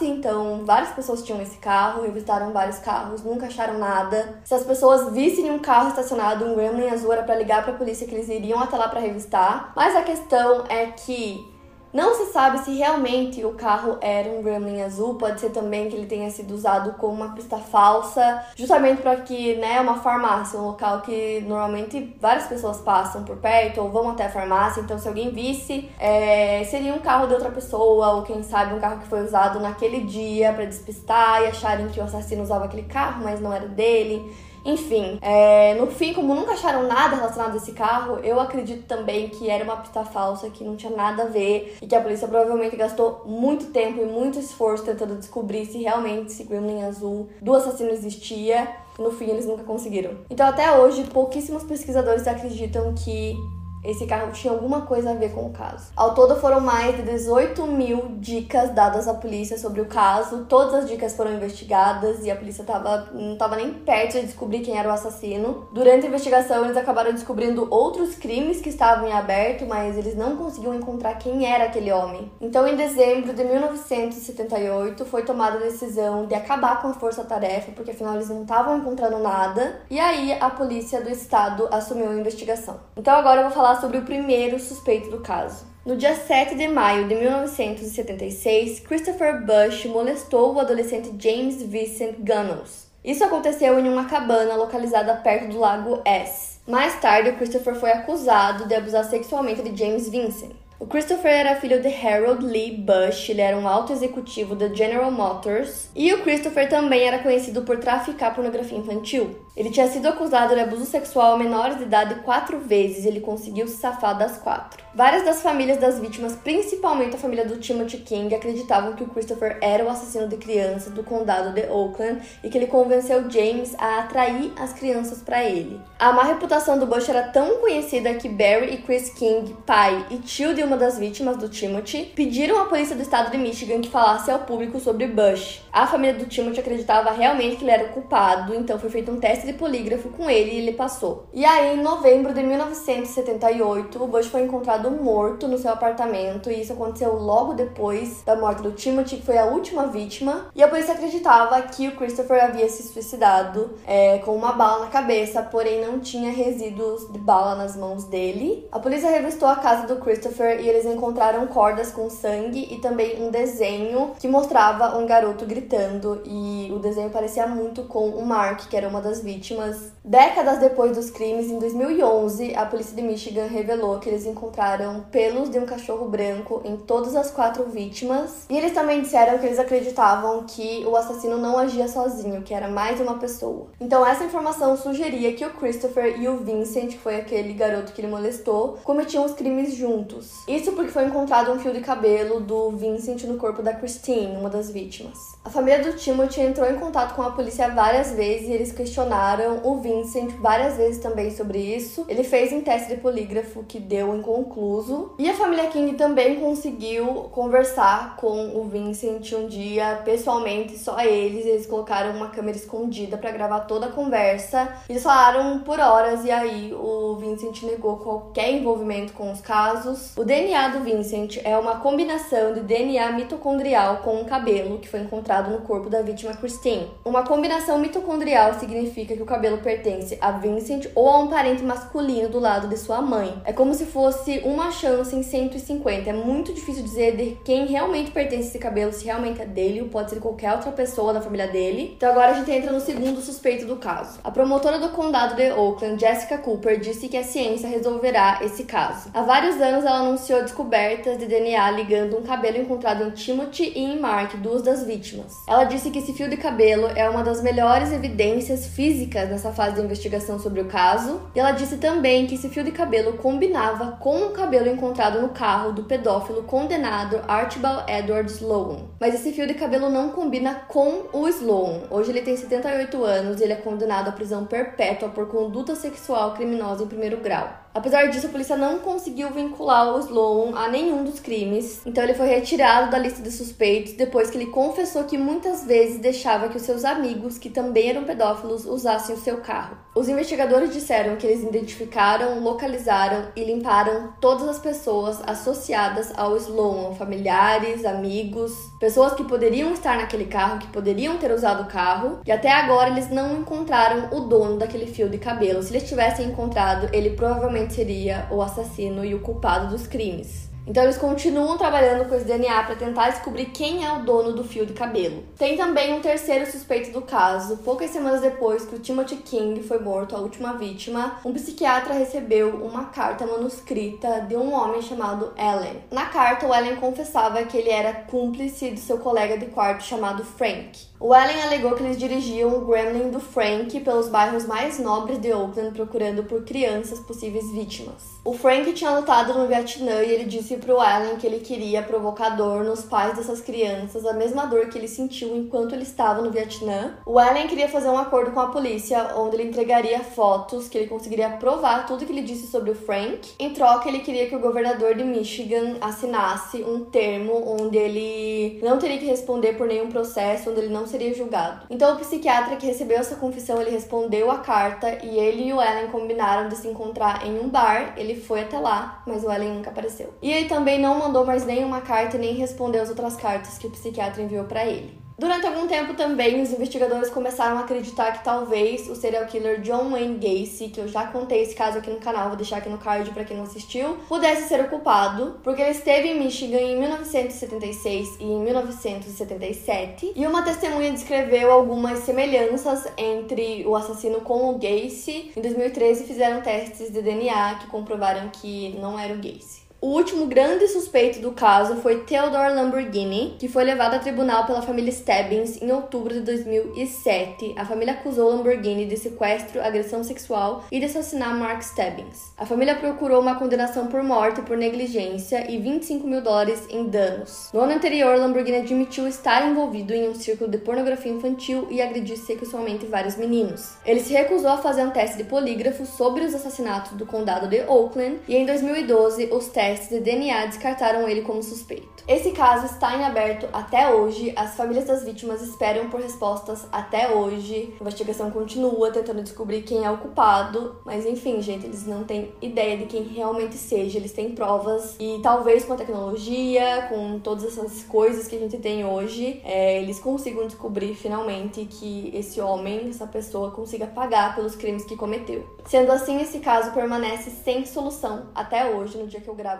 Então 0.07 0.65
várias 0.65 0.91
pessoas 0.91 1.23
tinham 1.23 1.41
esse 1.41 1.59
carro, 1.59 2.03
revistaram 2.03 2.53
vários 2.53 2.79
carros, 2.79 3.23
nunca 3.23 3.47
acharam 3.47 3.79
nada. 3.79 4.41
Se 4.45 4.55
as 4.55 4.65
pessoas 4.65 5.13
vissem 5.13 5.51
um 5.51 5.59
carro 5.59 5.89
estacionado, 5.89 6.45
um 6.45 6.55
Gremlin 6.55 6.89
azul, 6.89 7.13
era 7.13 7.23
pra 7.23 7.37
ligar 7.37 7.65
pra 7.65 7.75
polícia 7.75 8.07
que 8.07 8.15
eles 8.15 8.29
iriam 8.29 8.61
até 8.61 8.77
lá 8.77 8.89
pra 8.89 9.01
revistar. 9.01 9.73
Mas 9.75 9.97
a 9.97 10.03
questão 10.03 10.65
é 10.69 10.87
que 10.87 11.60
Não 11.93 12.15
se 12.15 12.33
sabe 12.33 12.59
se 12.59 12.73
realmente 12.77 13.45
o 13.45 13.55
carro 13.55 13.99
era 14.01 14.29
um 14.29 14.43
Gremlin 14.43 14.81
azul, 14.83 15.17
pode 15.17 15.41
ser 15.41 15.51
também 15.51 15.89
que 15.89 15.97
ele 15.97 16.07
tenha 16.07 16.31
sido 16.31 16.55
usado 16.55 16.93
como 16.93 17.15
uma 17.15 17.35
pista 17.35 17.57
falsa, 17.59 18.45
justamente 18.55 19.03
para 19.03 19.17
que, 19.17 19.57
né, 19.57 19.81
uma 19.81 19.97
farmácia, 19.97 20.59
um 20.59 20.67
local 20.67 21.01
que 21.01 21.41
normalmente 21.49 22.17
várias 22.21 22.47
pessoas 22.47 22.79
passam 22.79 23.25
por 23.25 23.39
perto 23.39 23.81
ou 23.81 23.91
vão 23.91 24.11
até 24.11 24.27
a 24.27 24.31
farmácia, 24.31 24.81
então 24.81 24.99
se 25.01 25.09
alguém 25.09 25.31
visse, 25.31 25.91
é, 25.99 26.63
seria 26.65 26.95
um 26.95 27.01
carro 27.01 27.27
de 27.27 27.35
outra 27.35 27.51
pessoa 27.51 28.13
ou 28.13 28.23
quem 28.23 28.41
sabe 28.45 28.73
um 28.73 28.79
carro 28.79 29.01
que 29.01 29.09
foi 29.09 29.25
usado 29.25 29.59
naquele 29.59 30.03
dia 30.03 30.53
para 30.53 30.67
despistar 30.67 31.43
e 31.43 31.47
acharem 31.47 31.89
que 31.89 31.99
o 31.99 32.05
assassino 32.05 32.43
usava 32.43 32.67
aquele 32.67 32.85
carro, 32.85 33.25
mas 33.25 33.41
não 33.41 33.53
era 33.53 33.67
dele. 33.67 34.33
Enfim, 34.65 35.19
é, 35.23 35.75
no 35.75 35.87
fim, 35.87 36.13
como 36.13 36.35
nunca 36.35 36.53
acharam 36.53 36.87
nada 36.87 37.17
relacionado 37.17 37.55
a 37.55 37.57
esse 37.57 37.73
carro, 37.73 38.19
eu 38.23 38.39
acredito 38.39 38.87
também 38.87 39.29
que 39.29 39.49
era 39.49 39.65
uma 39.65 39.77
pista 39.77 40.05
falsa, 40.05 40.51
que 40.51 40.65
não 40.65 40.77
tinha 40.77 40.95
nada 40.95 41.25
a 41.25 41.27
ver 41.27 41.77
e 41.81 41.87
que 41.87 41.95
a 41.95 42.01
polícia 42.01 42.29
provavelmente 42.29 42.77
gastou 42.77 43.23
muito 43.25 43.67
tempo 43.67 44.01
e 44.01 44.05
muito 44.05 44.39
esforço 44.39 44.85
tentando 44.85 45.17
descobrir 45.17 45.67
se 45.67 45.79
realmente 45.79 46.29
esse 46.29 46.45
Gremlin 46.45 46.83
azul 46.83 47.29
do 47.41 47.55
assassino 47.55 47.91
existia. 47.91 48.69
No 48.99 49.11
fim, 49.11 49.31
eles 49.31 49.47
nunca 49.47 49.63
conseguiram. 49.65 50.19
Então, 50.29 50.47
até 50.47 50.77
hoje, 50.77 51.05
pouquíssimos 51.05 51.63
pesquisadores 51.63 52.27
acreditam 52.27 52.93
que 52.95 53.35
esse 53.83 54.07
carro 54.07 54.31
tinha 54.33 54.53
alguma 54.53 54.83
coisa 54.83 55.11
a 55.11 55.15
ver 55.15 55.33
com 55.33 55.47
o 55.47 55.53
caso. 55.53 55.91
Ao 55.97 56.15
todo 56.15 56.37
foram 56.37 56.61
mais 56.61 56.97
de 56.97 57.03
18 57.03 57.67
mil 57.67 58.17
dicas 58.19 58.71
dadas 58.71 59.09
à 59.09 59.15
polícia 59.15 59.59
sobre 59.59 59.81
o 59.81 59.87
caso. 59.87 60.45
Todas 60.49 60.75
as 60.75 60.89
dicas 60.89 61.17
foram 61.17 61.33
investigadas 61.33 62.25
e 62.25 62.31
a 62.31 62.37
polícia 62.37 62.65
tava, 62.65 63.09
não 63.13 63.33
estava 63.33 63.57
nem 63.57 63.73
perto 63.73 64.13
de 64.13 64.27
descobrir 64.27 64.61
quem 64.61 64.79
era 64.79 64.89
o 64.89 64.93
assassino. 64.93 65.69
Durante 65.73 66.05
a 66.05 66.09
investigação, 66.09 66.65
eles 66.65 66.77
acabaram 66.77 67.13
descobrindo 67.13 67.67
outros 67.71 68.15
crimes 68.15 68.61
que 68.61 68.69
estavam 68.69 69.09
em 69.09 69.13
aberto, 69.13 69.65
mas 69.67 69.97
eles 69.97 70.15
não 70.15 70.37
conseguiam 70.37 70.75
encontrar 70.75 71.15
quem 71.15 71.51
era 71.51 71.65
aquele 71.65 71.93
homem. 71.93 72.31
Então, 72.41 72.67
em 72.67 72.77
dezembro 72.77 73.33
de 73.33 73.45
1978, 73.45 75.05
foi 75.07 75.23
tomada 75.23 75.57
a 75.57 75.61
decisão 75.61 76.27
de 76.27 76.35
acabar 76.35 76.83
com 76.83 76.89
a 76.89 76.95
força-tarefa, 76.95 77.73
porque 77.73 77.93
afinal 77.93 78.15
eles 78.15 78.29
não 78.29 78.43
estavam 78.43 78.79
encontrando 78.79 79.19
nada. 79.19 79.81
E 79.91 79.99
aí 79.99 80.37
a 80.39 80.51
polícia 80.51 81.01
do 81.01 81.09
estado 81.09 81.69
assumiu 81.71 82.11
a 82.11 82.15
investigação. 82.15 82.81
Então, 82.97 83.15
agora 83.15 83.41
eu 83.41 83.45
vou 83.45 83.53
falar 83.53 83.70
falar 83.71 83.81
sobre 83.81 83.99
o 83.99 84.03
primeiro 84.03 84.59
suspeito 84.59 85.11
do 85.11 85.21
caso. 85.21 85.65
No 85.87 85.97
dia 85.97 86.15
7 86.15 86.57
de 86.57 86.67
maio 86.67 87.07
de 87.07 87.15
1976, 87.15 88.81
Christopher 88.81 89.45
Bush 89.45 89.85
molestou 89.87 90.55
o 90.55 90.61
adolescente 90.61 91.13
James 91.19 91.63
Vincent 91.63 92.17
Gunnels. 92.19 92.89
Isso 93.05 93.25
aconteceu 93.25 93.79
em 93.79 93.89
uma 93.89 94.07
cabana 94.07 94.57
localizada 94.57 95.15
perto 95.15 95.49
do 95.49 95.59
lago 95.59 96.03
S. 96.05 96.59
Mais 96.67 97.01
tarde, 97.01 97.33
Christopher 97.33 97.75
foi 97.77 97.93
acusado 97.93 98.67
de 98.67 98.75
abusar 98.75 99.05
sexualmente 99.05 99.63
de 99.63 99.77
James 99.77 100.09
Vincent. 100.09 100.51
O 100.81 100.87
Christopher 100.87 101.33
era 101.33 101.61
filho 101.61 101.81
de 101.81 101.89
Harold 101.89 102.45
Lee 102.45 102.75
Bush, 102.75 103.29
ele 103.29 103.43
era 103.43 103.57
um 103.57 103.69
alto 103.69 103.93
executivo 103.93 104.57
da 104.57 104.67
General 104.69 105.13
Motors, 105.13 105.91
e 105.95 106.11
o 106.15 106.23
Christopher 106.23 106.71
também 106.71 107.03
era 107.03 107.19
conhecido 107.19 107.63
por 107.63 107.79
traficar 107.79 108.35
pornografia 108.35 108.79
infantil. 108.79 109.39
Ele 109.57 109.71
tinha 109.71 109.89
sido 109.89 110.09
acusado 110.09 110.55
de 110.55 110.61
abuso 110.61 110.85
sexual 110.85 111.35
a 111.35 111.39
menores 111.39 111.77
de 111.77 111.85
idade 111.85 112.23
quatro 112.23 112.59
vezes 112.61 113.05
e 113.05 113.09
ele 113.09 113.21
conseguiu 113.21 113.67
se 113.67 113.77
safar 113.77 114.17
das 114.17 114.39
quatro. 114.39 114.83
Várias 114.95 115.25
das 115.25 115.43
famílias 115.43 115.79
das 115.79 116.01
vítimas, 116.01 116.35
principalmente 116.35 117.15
a 117.15 117.19
família 117.19 117.45
do 117.45 117.59
Timothy 117.59 117.99
King, 117.99 118.35
acreditavam 118.35 118.95
que 118.95 119.05
o 119.05 119.09
Christopher 119.09 119.59
era 119.61 119.85
o 119.85 119.89
assassino 119.89 120.27
de 120.27 120.37
crianças 120.37 120.93
do 120.93 121.05
condado 121.05 121.53
de 121.53 121.63
Oakland 121.69 122.21
e 122.43 122.49
que 122.49 122.59
ele 122.59 122.67
convenceu 122.67 123.31
James 123.31 123.75
a 123.79 124.01
atrair 124.01 124.53
as 124.57 124.73
crianças 124.73 125.23
para 125.23 125.45
ele. 125.45 125.81
A 125.99 126.13
má 126.13 126.25
reputação 126.25 126.79
do 126.79 126.87
Bush 126.87 127.09
era 127.09 127.29
tão 127.29 127.59
conhecida 127.59 128.15
que 128.15 128.29
Barry 128.29 128.75
e 128.75 128.79
Chris 128.79 129.11
King, 129.11 129.55
pai 129.67 130.07
e 130.11 130.19
tio 130.19 130.55
de 130.55 130.63
uma 130.63 130.77
das 130.77 130.99
vítimas 130.99 131.37
do 131.37 131.49
Timothy, 131.49 132.13
pediram 132.17 132.61
à 132.61 132.65
polícia 132.65 132.97
do 132.97 133.03
estado 133.03 133.31
de 133.31 133.39
Michigan 133.39 133.81
que 133.81 133.91
falasse 133.91 134.31
ao 134.31 134.41
público 134.41 134.81
sobre 134.81 135.07
Bush. 135.07 135.63
A 135.73 135.87
família 135.87 136.15
do 136.15 136.27
Timothy 136.27 136.61
acreditava 136.61 137.13
realmente 137.13 137.57
que 137.57 137.65
ele 137.65 137.71
era 137.71 137.85
o 137.85 137.89
culpado, 137.91 138.55
então 138.55 138.79
foi 138.79 138.91
feito 138.91 139.13
um 139.13 139.21
teste 139.21 139.50
de 139.51 139.59
polígrafo 139.59 140.09
com 140.11 140.31
ele 140.31 140.53
e 140.53 140.59
ele 140.59 140.73
passou. 140.73 141.27
E 141.33 141.45
aí, 141.45 141.77
em 141.77 141.83
novembro 141.83 142.33
de 142.33 142.43
1978, 142.43 144.03
o 144.03 144.07
Bush 144.07 144.27
foi 144.27 144.43
encontrado 144.43 144.91
morto 144.91 145.49
no 145.49 145.59
seu 145.59 145.73
apartamento 145.73 146.51
e 146.51 146.61
isso 146.61 146.73
aconteceu 146.73 147.15
logo 147.15 147.55
depois 147.55 148.23
da 148.23 148.37
morte 148.37 148.63
do 148.63 148.73
Timothy, 148.73 149.17
que 149.17 149.27
foi 149.27 149.39
a 149.39 149.47
última 149.47 149.87
vítima. 149.87 150.47
E 150.55 150.63
a 150.63 150.69
polícia 150.69 150.95
acreditava 150.95 151.61
que 151.63 151.89
o 151.89 151.97
Christopher 151.97 152.45
havia 152.45 152.69
se 152.69 152.83
suicidado 152.85 153.71
é, 153.87 154.19
com 154.19 154.35
uma 154.35 154.53
bala 154.53 154.85
na 154.85 154.91
cabeça, 154.91 155.43
porém 155.43 155.85
não 155.85 155.99
tinha 156.01 156.31
resíduos 156.31 157.11
de 157.13 157.19
bala 157.19 157.55
nas 157.55 157.77
mãos 157.77 158.05
dele. 158.05 158.69
A 158.71 158.79
polícia 158.79 159.11
revistou 159.11 159.49
a 159.49 159.57
casa 159.57 159.87
do 159.87 159.97
Christopher 159.97 160.61
e 160.61 160.69
eles 160.69 160.85
encontraram 160.85 161.47
cordas 161.49 161.91
com 161.91 162.09
sangue 162.09 162.69
e 162.71 162.79
também 162.79 163.23
um 163.23 163.31
desenho 163.31 164.13
que 164.19 164.29
mostrava 164.29 164.97
um 164.97 165.07
garoto 165.07 165.45
gritando 165.45 166.23
e 166.25 166.71
o 166.73 166.79
desenho 166.79 167.11
parecia 167.11 167.47
muito 167.47 167.85
com 167.85 168.11
o 168.11 168.25
Mark, 168.25 168.69
que 168.69 168.77
era 168.77 168.89
uma 168.89 169.01
das 169.01 169.23
vítimas. 169.31 169.93
Décadas 170.05 170.59
depois 170.59 170.97
dos 170.97 171.11
crimes, 171.11 171.47
em 171.47 171.59
2011, 171.59 172.55
a 172.57 172.67
polícia 172.67 172.97
de 172.97 173.03
Michigan 173.03 173.47
revelou 173.47 173.99
que 174.01 174.09
eles 174.09 174.27
encontraram 174.27 175.05
pelos 175.13 175.51
de 175.51 175.59
um 175.59 175.67
cachorro 175.67 176.09
branco 176.09 176.63
em 176.65 176.77
todas 176.77 177.15
as 177.15 177.31
quatro 177.31 177.65
vítimas. 177.67 178.47
E 178.51 178.57
eles 178.57 178.73
também 178.73 179.03
disseram 179.03 179.39
que 179.39 179.47
eles 179.47 179.59
acreditavam 179.59 180.45
que 180.45 180.85
o 180.87 180.97
assassino 180.97 181.39
não 181.39 181.59
agia 181.59 181.87
sozinho, 181.87 182.43
que 182.43 182.53
era 182.53 182.69
mais 182.69 183.01
uma 183.01 183.19
pessoa. 183.19 183.69
Então, 183.81 184.05
essa 184.05 184.25
informação 184.25 184.77
sugeria 184.77 185.33
que 185.35 185.45
o 185.45 185.51
Christopher 185.51 186.21
e 186.21 186.29
o 186.29 186.39
Vincent, 186.39 186.91
que 186.91 186.99
foi 186.99 187.17
aquele 187.17 187.53
garoto 187.53 187.93
que 187.93 188.01
ele 188.01 188.09
molestou, 188.09 188.79
cometiam 188.83 189.25
os 189.25 189.33
crimes 189.33 189.75
juntos. 189.75 190.33
Isso 190.49 190.73
porque 190.73 190.91
foi 190.91 191.05
encontrado 191.05 191.53
um 191.53 191.59
fio 191.61 191.73
de 191.73 191.81
cabelo 191.81 192.41
do 192.41 192.71
Vincent 192.71 193.23
no 193.25 193.37
corpo 193.37 193.63
da 193.63 193.75
Christine, 193.75 194.37
uma 194.37 194.51
das 194.51 194.71
vítimas. 194.71 195.19
A 195.45 195.51
família 195.51 195.83
do 195.83 195.97
Timothy 195.97 196.41
entrou 196.41 196.69
em 196.69 196.79
contato 196.79 197.15
com 197.15 197.23
a 197.23 197.31
polícia 197.31 197.69
várias 197.69 198.13
vezes 198.13 198.49
e 198.49 198.53
eles 198.53 198.73
questionaram 198.73 199.20
questionaram 199.21 199.61
o 199.65 199.77
Vincent 199.77 200.31
várias 200.39 200.77
vezes 200.77 201.03
também 201.03 201.31
sobre 201.31 201.59
isso. 201.59 202.07
Ele 202.09 202.25
fez 202.25 202.53
um 202.53 202.63
teste 202.63 202.89
de 202.89 203.01
polígrafo 203.01 203.63
que 203.69 203.79
deu 203.79 204.17
inconcluso. 204.17 205.13
E 205.19 205.29
a 205.29 205.35
família 205.35 205.67
King 205.67 205.95
também 205.95 206.41
conseguiu 206.41 207.07
conversar 207.31 208.17
com 208.17 208.57
o 208.57 208.65
Vincent 208.65 209.33
um 209.33 209.47
dia 209.47 210.01
pessoalmente, 210.05 210.79
só 210.79 210.99
eles. 211.01 211.45
Eles 211.45 211.67
colocaram 211.67 212.17
uma 212.17 212.29
câmera 212.29 212.57
escondida 212.57 213.19
para 213.19 213.31
gravar 213.31 213.61
toda 213.61 213.87
a 213.87 213.93
conversa. 213.93 214.69
Eles 214.89 215.03
falaram 215.03 215.61
por 215.61 215.79
horas 215.79 216.25
e 216.25 216.31
aí 216.31 216.73
o 216.73 217.17
Vincent 217.17 217.63
negou 217.63 217.99
qualquer 217.99 218.51
envolvimento 218.51 219.13
com 219.13 219.31
os 219.31 219.41
casos. 219.41 220.17
O 220.17 220.25
DNA 220.25 220.69
do 220.69 220.81
Vincent 220.81 221.39
é 221.45 221.57
uma 221.59 221.77
combinação 221.77 222.55
de 222.55 222.61
DNA 222.61 223.13
mitocondrial 223.13 223.99
com 223.99 224.21
um 224.21 224.25
cabelo 224.25 224.79
que 224.79 224.89
foi 224.89 225.01
encontrado 225.01 225.51
no 225.51 225.61
corpo 225.61 225.91
da 225.91 226.01
vítima 226.01 226.33
Christine. 226.35 226.91
Uma 227.05 227.23
combinação 227.25 227.79
mitocondrial 227.79 228.55
significa 228.55 229.10
que 229.17 229.23
o 229.23 229.27
cabelo 229.27 229.59
pertence 229.59 230.19
a 230.21 230.33
Vincent 230.33 230.87
ou 230.95 231.09
a 231.09 231.19
um 231.19 231.29
parente 231.29 231.63
masculino 231.63 232.29
do 232.29 232.39
lado 232.39 232.69
de 232.69 232.77
sua 232.77 233.01
mãe. 233.01 233.41
É 233.45 233.53
como 233.53 233.75
se 233.75 233.87
fosse 233.87 234.41
uma 234.45 234.71
chance 234.71 235.15
em 235.15 235.23
150. 235.23 236.11
É 236.11 236.13
muito 236.13 236.53
difícil 236.53 236.83
dizer 236.83 237.17
de 237.17 237.37
quem 237.45 237.67
realmente 237.67 238.11
pertence 238.11 238.49
esse 238.49 238.59
cabelo, 238.59 238.93
se 238.93 239.05
realmente 239.05 239.41
é 239.41 239.47
dele 239.47 239.83
ou 239.83 239.89
pode 239.89 240.11
ser 240.11 240.21
qualquer 240.21 240.53
outra 240.53 240.73
pessoa 240.73 241.13
da 241.13 241.21
família 241.21 241.49
dele. 241.49 241.95
Então 241.97 242.11
agora 242.11 242.33
a 242.33 242.35
gente 242.35 242.51
entra 242.51 242.73
no 242.73 242.81
segundo 242.81 243.21
suspeito 243.21 243.67
do 243.67 243.77
caso. 243.77 244.21
A 244.23 244.31
promotora 244.31 244.79
do 244.79 244.91
condado 244.91 245.37
de 245.37 245.51
Oakland, 245.53 246.01
Jessica 246.01 246.39
Cooper, 246.39 246.79
disse 246.81 247.09
que 247.09 247.17
a 247.17 247.25
ciência 247.25 247.69
resolverá 247.69 248.41
esse 248.43 248.65
caso. 248.65 249.11
Há 249.13 249.23
vários 249.23 249.61
anos 249.61 249.85
ela 249.85 249.99
anunciou 249.99 250.43
descobertas 250.43 251.19
de 251.19 251.27
DNA 251.27 251.71
ligando 251.73 252.19
um 252.19 252.23
cabelo 252.23 252.59
encontrado 252.59 253.05
em 253.05 253.11
Timothy 253.11 253.73
e 253.75 253.81
em 253.81 253.99
Mark, 253.99 254.37
duas 254.37 254.63
das 254.63 254.85
vítimas. 254.85 255.33
Ela 255.49 255.65
disse 255.65 255.91
que 255.91 255.99
esse 255.99 256.13
fio 256.13 256.29
de 256.29 256.37
cabelo 256.37 256.89
é 256.95 257.09
uma 257.09 257.23
das 257.23 257.43
melhores 257.43 257.93
evidências 257.93 258.67
físicas 258.67 259.00
físicas 259.01 259.31
nessa 259.31 259.51
fase 259.53 259.77
de 259.77 259.81
investigação 259.81 260.39
sobre 260.39 260.61
o 260.61 260.67
caso, 260.67 261.23
e 261.35 261.41
ela 261.41 261.53
disse 261.53 261.79
também 261.79 262.27
que 262.27 262.35
esse 262.35 262.49
fio 262.49 262.63
de 262.63 262.71
cabelo 262.71 263.15
combinava 263.15 263.93
com 263.93 264.27
o 264.27 264.31
cabelo 264.31 264.69
encontrado 264.69 265.21
no 265.21 265.31
carro 265.31 265.73
do 265.73 265.85
pedófilo 265.85 266.43
condenado 266.43 267.21
Archibald 267.27 267.91
Edward 267.91 268.31
Sloan. 268.31 268.81
Mas 269.01 269.15
esse 269.15 269.33
fio 269.33 269.47
de 269.47 269.55
cabelo 269.55 269.89
não 269.89 270.11
combina 270.11 270.63
com 270.69 271.05
o 271.13 271.27
Sloan. 271.29 271.81
Hoje 271.91 272.11
ele 272.11 272.21
tem 272.21 272.37
78 272.37 273.03
anos 273.05 273.41
e 273.41 273.45
ele 273.45 273.55
é 273.55 273.57
condenado 273.57 274.09
à 274.09 274.13
prisão 274.13 274.45
perpétua 274.45 275.09
por 275.09 275.29
conduta 275.29 275.75
sexual 275.75 276.35
criminosa 276.35 276.85
em 276.85 276.89
primeiro 276.89 277.19
grau. 277.19 277.70
Apesar 277.73 278.07
disso, 278.07 278.27
a 278.27 278.31
polícia 278.31 278.57
não 278.57 278.81
conseguiu 278.81 279.31
vincular 279.31 279.95
o 279.95 280.01
Sloan 280.01 280.57
a 280.57 280.69
nenhum 280.69 281.05
dos 281.05 281.21
crimes, 281.21 281.81
então 281.87 282.03
ele 282.03 282.15
foi 282.15 282.27
retirado 282.27 282.91
da 282.91 282.99
lista 282.99 283.23
de 283.23 283.31
suspeitos 283.31 283.93
depois 283.93 284.29
que 284.29 284.37
ele 284.37 284.47
confessou 284.51 285.05
que 285.05 285.17
muitas 285.17 285.65
vezes 285.65 286.01
deixava 286.01 286.49
que 286.49 286.57
os 286.57 286.63
seus 286.63 286.85
amigos, 286.85 287.39
que 287.39 287.49
também 287.49 287.91
eram 287.91 288.05
pedófilos, 288.05 288.67
usassem 288.67 289.15
o 289.15 289.19
seu 289.19 289.39
carro. 289.39 289.79
Os 289.95 290.09
investigadores 290.09 290.73
disseram 290.73 291.17
que 291.17 291.27
eles 291.27 291.45
identificaram, 291.45 292.41
localizaram 292.41 293.29
e 293.37 293.45
limparam 293.45 294.15
todas 294.21 294.49
as 294.49 294.59
pessoas 294.59 295.21
associadas 295.27 296.13
ao 296.17 296.37
Sloan, 296.37 296.95
familiares, 296.95 297.85
amigos, 297.85 298.53
pessoas 298.81 299.13
que 299.13 299.23
poderiam 299.23 299.73
estar 299.75 299.99
naquele 299.99 300.25
carro, 300.25 300.59
que 300.59 300.67
poderiam 300.69 301.19
ter 301.19 301.31
usado 301.31 301.65
o 301.65 301.67
carro, 301.67 302.21
e 302.27 302.33
até 302.33 302.51
agora 302.51 302.89
eles 302.89 303.11
não 303.11 303.39
encontraram 303.39 304.09
o 304.11 304.21
dono 304.21 304.57
daquele 304.57 304.87
fio 304.87 305.11
de 305.11 305.19
cabelo. 305.19 305.63
Se 305.63 305.71
eles 305.71 305.87
tivessem 305.87 306.27
encontrado, 306.27 306.89
ele 306.91 307.11
provavelmente 307.11 307.75
seria 307.75 308.27
o 308.31 308.41
assassino 308.41 309.05
e 309.05 309.15
o 309.15 309.21
culpado 309.21 309.69
dos 309.69 309.87
crimes. 309.87 310.50
Então 310.67 310.83
eles 310.83 310.99
continuam 310.99 311.57
trabalhando 311.57 312.09
com 312.09 312.15
esse 312.15 312.25
DNA 312.25 312.63
para 312.65 312.77
tentar 312.77 313.11
descobrir 313.11 313.47
quem 313.47 313.85
é 313.85 313.93
o 313.93 314.05
dono 314.05 314.33
do 314.33 314.45
fio 314.45 314.67
de 314.67 314.73
cabelo. 314.73 315.25
Tem 315.37 315.57
também 315.57 315.95
um 315.95 316.01
terceiro 316.01 316.47
suspeito 316.51 316.93
do 316.93 317.03
caso. 317.03 317.59
Poucas 317.59 317.91
semanas 317.91 318.21
depois 318.21 318.65
que 318.65 318.77
o 318.77 318.79
Timothy 318.79 319.17
King 319.17 319.63
foi 319.63 319.79
morto, 319.79 320.15
a 320.15 320.21
última 320.21 320.53
vítima, 320.53 321.19
um 321.25 321.33
psiquiatra 321.33 321.95
recebeu 321.95 322.51
uma 322.65 322.87
carta 322.87 323.27
manuscrita 323.27 324.21
de 324.21 324.37
um 324.37 324.53
homem 324.53 324.83
chamado 324.83 325.33
Ellen. 325.37 325.83
Na 325.91 326.07
carta, 326.07 326.47
o 326.47 326.55
Ellen 326.55 326.77
confessava 326.77 327.43
que 327.45 327.57
ele 327.57 327.71
era 327.71 327.93
cúmplice 327.93 328.71
de 328.71 328.81
seu 328.81 328.99
colega 328.99 329.39
de 329.39 329.47
quarto 329.47 329.83
chamado 329.83 330.25
Frank. 330.25 330.91
O 331.01 331.15
Ellen 331.15 331.43
alegou 331.43 331.73
que 331.73 331.83
eles 331.83 331.99
dirigiam 331.99 332.55
o 332.55 332.67
Gremlin 332.67 333.11
do 333.11 333.21
Frank 333.21 333.81
pelos 333.81 334.09
bairros 334.09 334.45
mais 334.45 334.79
nobres 334.79 335.19
de 335.19 335.33
Oakland 335.33 335.73
procurando 335.75 336.25
por 336.25 336.45
crianças 336.45 337.01
possíveis 337.01 337.51
vítimas. 337.53 338.03
O 338.23 338.35
Frank 338.35 338.71
tinha 338.75 338.91
lutado 338.91 339.33
no 339.33 339.49
Vietnã 339.49 340.03
e 340.03 340.13
ele 340.13 340.25
disse 340.25 340.50
pro 340.59 340.79
Allen 340.79 341.17
que 341.17 341.27
ele 341.27 341.41
queria 341.41 341.83
provocar 341.83 342.31
dor 342.31 342.63
nos 342.63 342.83
pais 342.83 343.17
dessas 343.17 343.41
crianças, 343.41 344.05
a 344.05 344.13
mesma 344.13 344.47
dor 344.47 344.67
que 344.69 344.77
ele 344.77 344.87
sentiu 344.87 345.35
enquanto 345.35 345.75
ele 345.75 345.83
estava 345.83 346.21
no 346.21 346.31
Vietnã. 346.31 346.99
O 347.07 347.19
Allen 347.19 347.49
queria 347.49 347.69
fazer 347.69 347.89
um 347.89 347.97
acordo 347.97 348.33
com 348.33 348.41
a 348.41 348.49
polícia, 348.49 349.15
onde 349.17 349.37
ele 349.37 349.49
entregaria 349.49 350.01
fotos 350.01 350.69
que 350.69 350.77
ele 350.77 350.87
conseguiria 350.87 351.31
provar 351.31 351.87
tudo 351.87 352.05
que 352.05 352.13
ele 352.13 352.23
disse 352.23 352.47
sobre 352.47 352.71
o 352.71 352.75
Frank. 352.75 353.31
Em 353.39 353.55
troca, 353.55 353.89
ele 353.89 354.01
queria 354.01 354.29
que 354.29 354.37
o 354.37 354.41
governador 354.41 354.95
de 354.95 355.03
Michigan 355.03 355.77
assinasse 355.81 356.63
um 356.63 356.85
termo 356.85 357.59
onde 357.59 357.79
ele 357.79 358.61
não 358.63 358.79
teria 358.79 358.99
que 358.99 359.07
responder 359.07 359.55
por 359.55 359.67
nenhum 359.67 359.89
processo, 359.89 360.51
onde 360.51 360.61
ele 360.61 360.73
não 360.73 360.87
seria 360.87 361.15
julgado. 361.15 361.67
Então, 361.71 361.95
o 361.95 361.99
psiquiatra 361.99 362.57
que 362.57 362.67
recebeu 362.67 362.99
essa 362.99 363.17
confissão, 363.17 363.61
ele 363.61 363.71
respondeu 363.71 364.31
a 364.31 364.39
carta 364.39 364.99
e 365.03 365.19
ele 365.19 365.49
e 365.49 365.53
o 365.53 365.61
Allen 365.61 365.89
combinaram 365.89 366.49
de 366.49 366.57
se 366.57 366.69
encontrar 366.69 367.27
em 367.27 367.39
um 367.39 367.49
bar. 367.49 367.95
Ele 367.97 368.11
ele 368.11 368.21
foi 368.21 368.41
até 368.41 368.59
lá, 368.59 369.03
mas 369.07 369.23
o 369.25 369.31
Ellen 369.31 369.55
nunca 369.55 369.71
apareceu. 369.71 370.13
E 370.21 370.33
ele 370.41 370.49
também 370.49 370.81
não 370.81 370.99
mandou 370.99 371.25
mais 371.25 371.45
nenhuma 371.45 371.81
carta 371.81 372.17
e 372.17 372.21
nem 372.21 372.35
respondeu 372.35 372.83
as 372.83 372.89
outras 372.89 373.17
cartas 373.17 373.59
que 373.59 373.67
o 373.67 373.71
psiquiatra 373.71 374.23
enviou 374.23 374.45
para 374.45 374.65
ele. 374.65 374.99
Durante 375.19 375.47
algum 375.47 375.67
tempo 375.67 375.93
também, 375.93 376.41
os 376.41 376.51
investigadores 376.51 377.11
começaram 377.11 377.59
a 377.59 377.61
acreditar 377.61 378.13
que 378.13 378.25
talvez 378.25 378.89
o 378.89 378.97
serial 378.97 379.27
killer 379.27 379.61
John 379.61 379.91
Wayne 379.91 380.17
Gacy, 380.17 380.69
que 380.69 380.81
eu 380.81 380.89
já 380.89 381.09
contei 381.09 381.43
esse 381.43 381.55
caso 381.55 381.77
aqui 381.77 381.91
no 381.91 382.01
canal, 382.01 382.29
vou 382.29 382.39
deixar 382.39 382.57
aqui 382.57 382.71
no 382.71 382.79
card 382.79 383.11
para 383.11 383.25
quem 383.25 383.37
não 383.37 383.45
assistiu, 383.45 383.99
pudesse 384.09 384.49
ser 384.49 384.63
o 384.63 384.69
culpado, 384.71 385.39
porque 385.43 385.61
ele 385.61 385.73
esteve 385.73 386.09
em 386.09 386.19
Michigan 386.19 386.57
em 386.57 386.79
1976 386.79 388.17
e 388.19 388.25
em 388.25 388.41
1977, 388.41 390.13
e 390.17 390.27
uma 390.27 390.41
testemunha 390.41 390.91
descreveu 390.91 391.53
algumas 391.53 391.99
semelhanças 391.99 392.91
entre 392.97 393.67
o 393.67 393.77
assassino 393.77 394.23
com 394.23 394.49
o 394.49 394.55
Gacy. 394.55 395.33
Em 395.37 395.43
2013 395.43 396.05
fizeram 396.05 396.41
testes 396.41 396.91
de 396.91 397.03
DNA 397.03 397.57
que 397.57 397.67
comprovaram 397.67 398.31
que 398.31 398.71
não 398.81 398.99
era 398.99 399.13
o 399.13 399.19
Gacy. 399.19 399.69
O 399.83 399.95
último 399.95 400.27
grande 400.27 400.69
suspeito 400.69 401.21
do 401.21 401.33
caso 401.33 401.77
foi 401.77 402.01
Theodore 402.01 402.53
Lamborghini, 402.53 403.37
que 403.39 403.49
foi 403.49 403.65
levado 403.65 403.95
a 403.95 403.99
tribunal 403.99 404.45
pela 404.45 404.61
família 404.61 404.93
Stebbins 404.93 405.57
em 405.63 405.73
outubro 405.73 406.13
de 406.13 406.21
2007. 406.21 407.55
A 407.57 407.65
família 407.65 407.95
acusou 407.95 408.29
Lamborghini 408.29 408.85
de 408.85 408.99
sequestro, 408.99 409.59
agressão 409.59 410.05
sexual 410.05 410.65
e 410.71 410.79
de 410.79 410.85
assassinar 410.85 411.35
Mark 411.35 411.63
Stebbins. 411.63 412.31
A 412.37 412.45
família 412.45 412.75
procurou 412.75 413.23
uma 413.23 413.37
condenação 413.37 413.87
por 413.87 414.03
morte 414.03 414.43
por 414.43 414.55
negligência 414.55 415.51
e 415.51 415.57
25 415.57 416.07
mil 416.07 416.21
dólares 416.21 416.63
em 416.69 416.87
danos. 416.87 417.49
No 417.51 417.61
ano 417.61 417.73
anterior, 417.73 418.19
Lamborghini 418.19 418.59
admitiu 418.59 419.09
estar 419.09 419.49
envolvido 419.49 419.95
em 419.95 420.11
um 420.11 420.15
círculo 420.15 420.51
de 420.51 420.59
pornografia 420.59 421.11
infantil 421.11 421.67
e 421.71 421.81
agredir 421.81 422.19
sexualmente 422.19 422.85
vários 422.85 423.17
meninos. 423.17 423.77
Ele 423.87 424.01
se 424.01 424.13
recusou 424.13 424.51
a 424.51 424.59
fazer 424.59 424.83
um 424.83 424.91
teste 424.91 425.17
de 425.17 425.25
polígrafo 425.25 425.87
sobre 425.87 426.23
os 426.23 426.35
assassinatos 426.35 426.93
do 426.93 427.07
condado 427.07 427.49
de 427.49 427.63
Oakland 427.63 428.19
e 428.29 428.37
em 428.37 428.45
2012 428.45 429.31
os 429.33 429.49
testes 429.49 429.70
testes 429.71 429.89
de 429.89 430.01
DNA 430.01 430.47
descartaram 430.47 431.09
ele 431.09 431.23
como 431.23 431.43
suspeito. 431.43 432.03
Esse 432.09 432.33
caso 432.33 432.67
está 432.67 432.97
em 432.97 433.05
aberto 433.05 433.49
até 433.53 433.95
hoje, 433.95 434.33
as 434.35 434.57
famílias 434.57 434.87
das 434.87 435.05
vítimas 435.05 435.43
esperam 435.43 435.89
por 435.89 436.01
respostas 436.01 436.67
até 436.73 437.15
hoje. 437.15 437.75
A 437.79 437.83
investigação 437.83 438.33
continua 438.33 438.91
tentando 438.91 439.23
descobrir 439.23 439.63
quem 439.63 439.85
é 439.85 439.91
o 439.91 439.99
culpado, 439.99 440.77
mas 440.85 441.07
enfim, 441.07 441.41
gente, 441.41 441.67
eles 441.67 441.87
não 441.87 442.03
têm 442.03 442.33
ideia 442.43 442.77
de 442.77 442.87
quem 442.87 443.05
realmente 443.05 443.55
seja, 443.55 443.99
eles 443.99 444.13
têm 444.13 444.33
provas 444.33 444.97
e 444.99 445.21
talvez 445.23 445.65
com 445.65 445.75
a 445.75 445.77
tecnologia, 445.77 446.87
com 446.89 447.21
todas 447.21 447.45
essas 447.45 447.85
coisas 447.85 448.27
que 448.27 448.35
a 448.35 448.41
gente 448.41 448.59
tem 448.59 448.85
hoje, 448.85 449.41
é, 449.45 449.81
eles 449.81 450.01
consigam 450.01 450.47
descobrir 450.47 450.95
finalmente 450.97 451.65
que 451.67 452.11
esse 452.13 452.41
homem, 452.41 452.89
essa 452.89 453.07
pessoa, 453.07 453.53
consiga 453.53 453.87
pagar 453.87 454.35
pelos 454.35 454.57
crimes 454.57 454.85
que 454.85 454.97
cometeu. 454.97 455.47
Sendo 455.67 455.93
assim, 455.93 456.21
esse 456.21 456.41
caso 456.41 456.73
permanece 456.73 457.31
sem 457.31 457.65
solução 457.65 458.27
até 458.35 458.75
hoje, 458.75 458.99
no 458.99 459.07
dia 459.07 459.21
que 459.21 459.29
eu 459.29 459.35
gravo 459.35 459.60